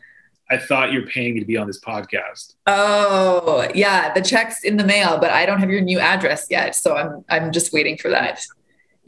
[0.51, 2.55] I thought you're paying me to be on this podcast.
[2.65, 6.75] Oh, yeah, the check's in the mail, but I don't have your new address yet,
[6.75, 8.43] so I'm I'm just waiting for that.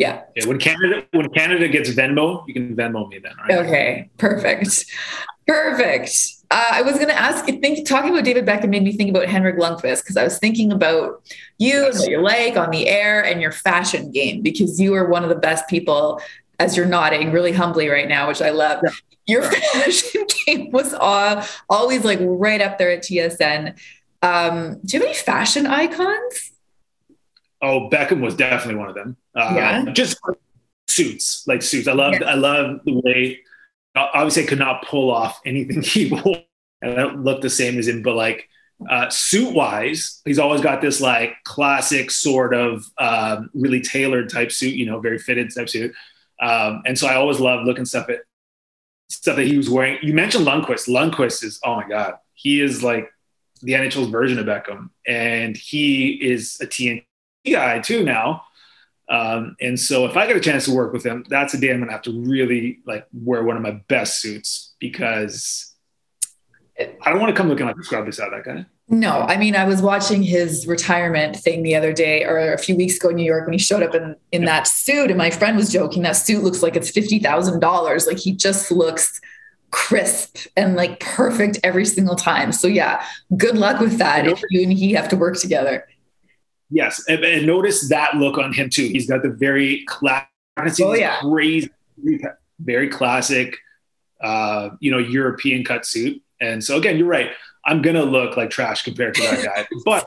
[0.02, 0.24] Yeah.
[0.36, 0.48] yeah.
[0.48, 3.34] When Canada when Canada gets Venmo, you can Venmo me then.
[3.38, 3.60] Right?
[3.60, 4.10] Okay.
[4.18, 4.86] Perfect.
[5.46, 6.10] Perfect.
[6.50, 9.12] Uh, I was going to ask you, think, talking about David Beckham made me think
[9.12, 11.22] about Henrik Lundqvist because I was thinking about
[11.60, 15.08] you and what you're like on the air and your fashion game because you are
[15.08, 16.20] one of the best people,
[16.60, 18.80] as you're nodding really humbly right now, which I love.
[18.84, 18.92] Yeah.
[19.28, 23.78] Your fashion game was all, always like right up there at TSN.
[24.24, 26.54] Um, do you have any fashion icons?
[27.62, 29.16] Oh, Beckham was definitely one of them.
[29.36, 29.86] Uh, yeah.
[29.92, 30.20] Just
[30.88, 31.88] suits, like suits.
[31.88, 32.26] I love, yeah.
[32.26, 33.40] I love the way
[33.96, 36.44] obviously I could not pull off anything he wore.
[36.82, 38.50] And I don't look the same as him, but like
[38.90, 44.52] uh, suit wise, he's always got this like classic sort of um, really tailored type
[44.52, 45.94] suit, you know, very fitted type suit.
[46.42, 48.22] Um, and so I always love looking stuff at
[49.10, 50.00] stuff that he was wearing.
[50.02, 50.90] You mentioned Lundqvist.
[50.90, 53.12] Lundqvist is, oh my God, he is like
[53.62, 54.90] the NHL's version of Beckham.
[55.06, 57.06] And he is a TNT
[57.46, 58.46] guy too now.
[59.12, 61.70] Um, and so if I get a chance to work with him, that's a day
[61.70, 65.76] I'm going to have to really like wear one of my best suits because
[66.80, 68.66] I don't want to come looking like a scrub beside that guy.
[68.88, 72.76] No, I mean, I was watching his retirement thing the other day or a few
[72.76, 74.48] weeks ago in New York when he showed up in, in yeah.
[74.48, 75.10] that suit.
[75.10, 78.08] And my friend was joking, that suit looks like it's $50,000.
[78.08, 79.20] Like he just looks
[79.72, 82.52] crisp and like perfect every single time.
[82.52, 83.06] So yeah,
[83.36, 85.88] good luck with that if you and he have to work together.
[86.72, 88.88] Yes, and, and, notice that look on him too.
[88.88, 90.30] He's got the very classic,
[90.82, 91.20] oh, yeah.
[91.20, 91.70] crazy,
[92.60, 93.58] very classic,
[94.22, 96.22] uh, you know, European cut suit.
[96.40, 97.32] And so again, you're right.
[97.66, 100.06] I'm gonna look like trash compared to that guy, but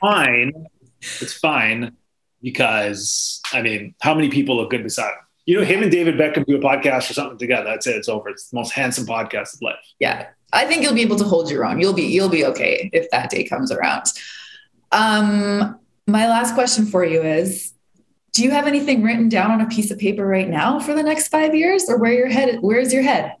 [0.00, 0.66] fine.
[1.00, 1.94] It's fine
[2.42, 5.20] because I mean, how many people look good beside him?
[5.44, 7.64] You know, him and David Beckham do a podcast or something together.
[7.64, 7.96] That's it.
[7.96, 8.30] It's over.
[8.30, 9.76] It's the most handsome podcast of life.
[10.00, 11.78] Yeah, I think you'll be able to hold your own.
[11.78, 14.06] You'll be you'll be okay if that day comes around.
[14.90, 17.72] Um, my last question for you is
[18.32, 21.02] do you have anything written down on a piece of paper right now for the
[21.02, 21.88] next five years?
[21.88, 23.34] Or where your head where's your head?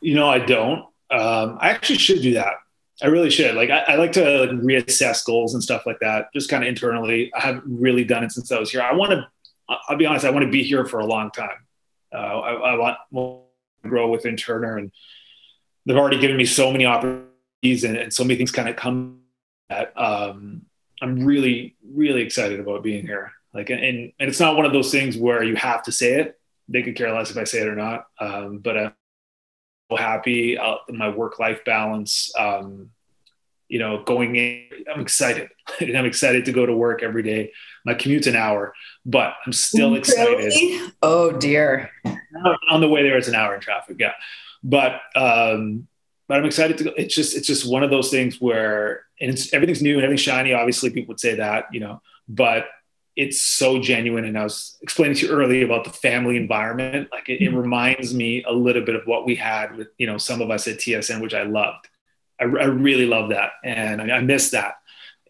[0.00, 0.80] You know i don't.
[1.10, 2.54] Um, i actually should do that.
[3.02, 3.54] I really should.
[3.54, 6.68] Like i, I like to like, reassess goals and stuff like that just kind of
[6.68, 7.32] internally.
[7.34, 8.82] I haven't really done it since i was here.
[8.82, 9.26] I want to
[9.88, 11.66] i'll be honest i want to be here for a long time.
[12.12, 13.42] Uh, I, I, want
[13.82, 14.92] to grow within turner and
[15.84, 19.20] they've already given me so many opportunities and, and so many things kind of come
[19.68, 20.62] that um,
[21.00, 23.32] I'm really, really excited about being here.
[23.52, 26.38] Like, and, and it's not one of those things where you have to say it.
[26.68, 28.06] They could care less if I say it or not.
[28.20, 28.92] Um, but I'm
[29.90, 32.30] so happy uh, my work life balance.
[32.38, 32.90] Um,
[33.68, 35.48] you know, going in, I'm excited.
[35.80, 37.52] and I'm excited to go to work every day.
[37.84, 38.74] My commute's an hour,
[39.04, 40.00] but I'm still really?
[40.00, 40.92] excited.
[41.02, 41.90] Oh dear.
[42.70, 43.96] On the way there, it's an hour in traffic.
[43.98, 44.12] Yeah,
[44.62, 45.88] but um,
[46.28, 46.92] but I'm excited to go.
[46.96, 50.22] It's just it's just one of those things where and it's everything's new and everything's
[50.22, 50.52] shiny.
[50.52, 52.66] Obviously, people would say that, you know, but
[53.16, 54.26] it's so genuine.
[54.26, 57.08] And I was explaining to you earlier about the family environment.
[57.10, 57.56] Like it, it mm-hmm.
[57.56, 60.68] reminds me a little bit of what we had with, you know, some of us
[60.68, 61.88] at TSN, which I loved.
[62.38, 64.74] I, I really love that, and I, I miss that.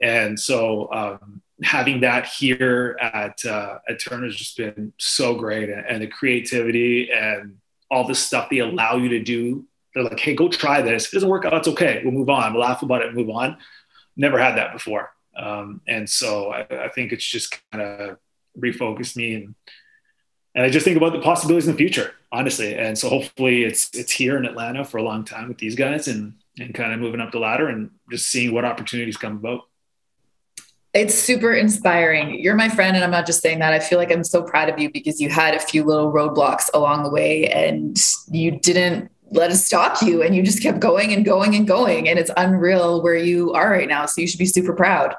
[0.03, 5.70] And so um, having that here at uh, at Turner has just been so great,
[5.70, 7.59] and, and the creativity and
[7.91, 9.64] all the stuff they allow you to do.
[9.95, 11.07] They're like, hey, go try this.
[11.07, 12.03] If it doesn't work out, it's okay.
[12.05, 12.53] We'll move on.
[12.53, 13.57] We'll laugh about it and move on.
[14.17, 15.11] Never had that before.
[15.37, 18.17] Um, and so I, I, think it's just kind of
[18.59, 19.55] refocused me and
[20.55, 22.75] and I just think about the possibilities in the future, honestly.
[22.75, 26.09] And so hopefully it's it's here in Atlanta for a long time with these guys
[26.09, 29.61] and and kind of moving up the ladder and just seeing what opportunities come about.
[30.95, 32.41] It's super inspiring.
[32.41, 33.75] You're my friend, and I'm not just saying that.
[33.75, 36.71] I feel like I'm so proud of you because you had a few little roadblocks
[36.73, 41.12] along the way and you didn't let it stop you and you just kept going
[41.12, 42.09] and going and going.
[42.09, 44.07] And it's unreal where you are right now.
[44.07, 45.14] So you should be super proud.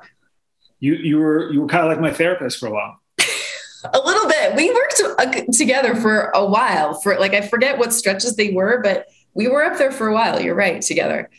[0.79, 3.01] You you were you were kind of like my therapist for a while.
[3.19, 4.55] a little bit.
[4.55, 6.93] We worked uh, together for a while.
[7.01, 10.13] For like I forget what stretches they were, but we were up there for a
[10.13, 10.39] while.
[10.39, 11.29] You're right, together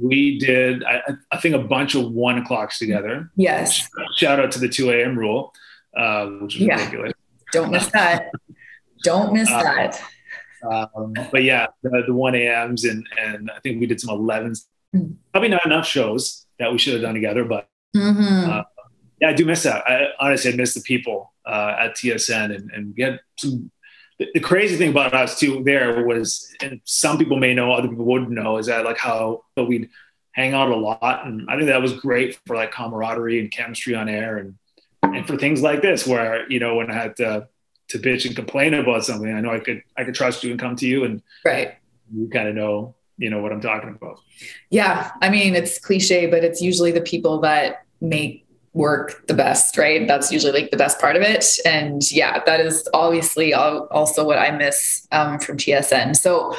[0.00, 1.02] we did I,
[1.32, 5.18] I, think a bunch of one o'clocks together yes shout out to the 2 a.m
[5.18, 5.54] rule
[5.96, 6.76] uh, which is yeah.
[6.76, 7.12] ridiculous
[7.52, 8.30] don't miss that
[9.04, 10.02] don't miss uh, that
[10.70, 14.64] um, but yeah the, the 1 a.m.s and and i think we did some 11s
[14.94, 15.12] mm-hmm.
[15.32, 18.50] probably not enough shows that we should have done together but mm-hmm.
[18.50, 18.62] uh,
[19.20, 22.70] yeah i do miss that i honestly i miss the people uh, at tsn and,
[22.72, 23.70] and we had some
[24.18, 28.04] the, crazy thing about us too there was, and some people may know, other people
[28.04, 29.90] wouldn't know, is that like how we'd
[30.32, 33.94] hang out a lot, and I think that was great for like camaraderie and chemistry
[33.94, 34.54] on air, and
[35.02, 37.48] and for things like this where you know when I had to
[37.88, 40.60] to bitch and complain about something, I know I could I could trust you and
[40.60, 41.74] come to you, and right,
[42.14, 44.20] you kind of know you know what I'm talking about.
[44.70, 49.78] Yeah, I mean it's cliche, but it's usually the people that make work the best,
[49.78, 50.06] right?
[50.06, 51.46] That's usually like the best part of it.
[51.64, 56.14] And yeah, that is obviously also what I miss um, from TSN.
[56.14, 56.54] So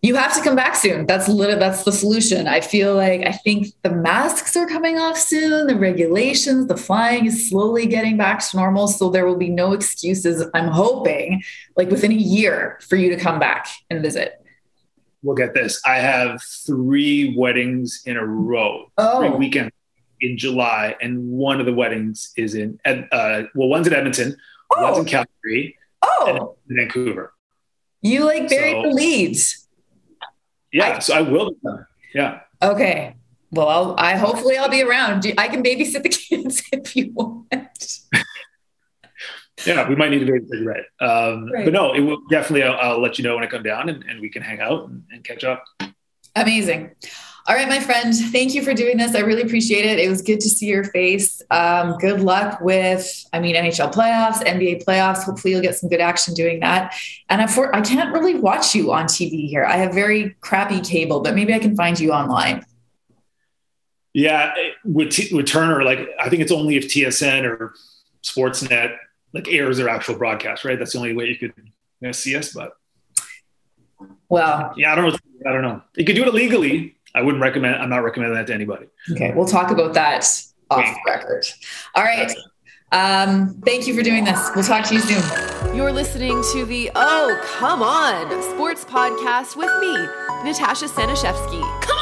[0.00, 1.06] you have to come back soon.
[1.06, 2.46] That's literally that's the solution.
[2.46, 5.66] I feel like I think the masks are coming off soon.
[5.66, 8.86] The regulations, the flying is slowly getting back to normal.
[8.86, 10.46] So there will be no excuses.
[10.54, 11.42] I'm hoping,
[11.76, 14.44] like within a year, for you to come back and visit.
[15.22, 15.82] We'll get this.
[15.84, 18.92] I have three weddings in a row.
[18.98, 19.20] Oh.
[19.20, 19.72] Three weekends
[20.20, 24.36] in July, and one of the weddings is in uh, well, one's in Edmonton,
[24.70, 24.82] oh.
[24.82, 27.32] one's in Calgary, oh, in Vancouver.
[28.00, 29.67] You like buried so, the leads.
[30.72, 31.52] Yeah, I, so I will.
[32.14, 32.40] Yeah.
[32.62, 33.16] Okay.
[33.50, 35.26] Well, I'll, I hopefully I'll be around.
[35.38, 38.00] I can babysit the kids if you want.
[39.64, 40.84] yeah, we might need a babysit, right?
[41.00, 41.64] Um, right.
[41.64, 42.64] But no, it will definitely.
[42.64, 44.88] I'll, I'll, let you know when I come down, and, and we can hang out
[44.88, 45.64] and, and catch up.
[46.36, 46.90] Amazing.
[47.48, 49.14] All right, my friend, thank you for doing this.
[49.14, 49.98] I really appreciate it.
[49.98, 51.40] It was good to see your face.
[51.50, 55.22] Um, good luck with, I mean, NHL playoffs, NBA playoffs.
[55.22, 56.94] Hopefully, you'll get some good action doing that.
[57.30, 59.64] And I, for, I can't really watch you on TV here.
[59.64, 62.66] I have very crappy cable, but maybe I can find you online.
[64.12, 64.52] Yeah,
[64.84, 67.72] with, T- with Turner, like I think it's only if TSN or
[68.22, 68.94] Sportsnet
[69.32, 70.78] like airs their actual broadcast, right?
[70.78, 71.72] That's the only way you could you
[72.02, 72.52] know, see us.
[72.52, 72.76] But
[74.28, 75.18] well, yeah, I don't know.
[75.46, 75.82] I don't know.
[75.96, 77.76] You could do it illegally, I wouldn't recommend.
[77.76, 78.86] I'm not recommending that to anybody.
[79.12, 80.26] Okay, we'll talk about that
[80.70, 81.44] off the record.
[81.94, 82.30] All right.
[82.90, 84.50] Um, thank you for doing this.
[84.54, 85.76] We'll talk to you soon.
[85.76, 89.92] You're listening to the Oh Come On Sports Podcast with me,
[90.48, 91.82] Natasha Staniszewski.
[91.82, 91.97] Come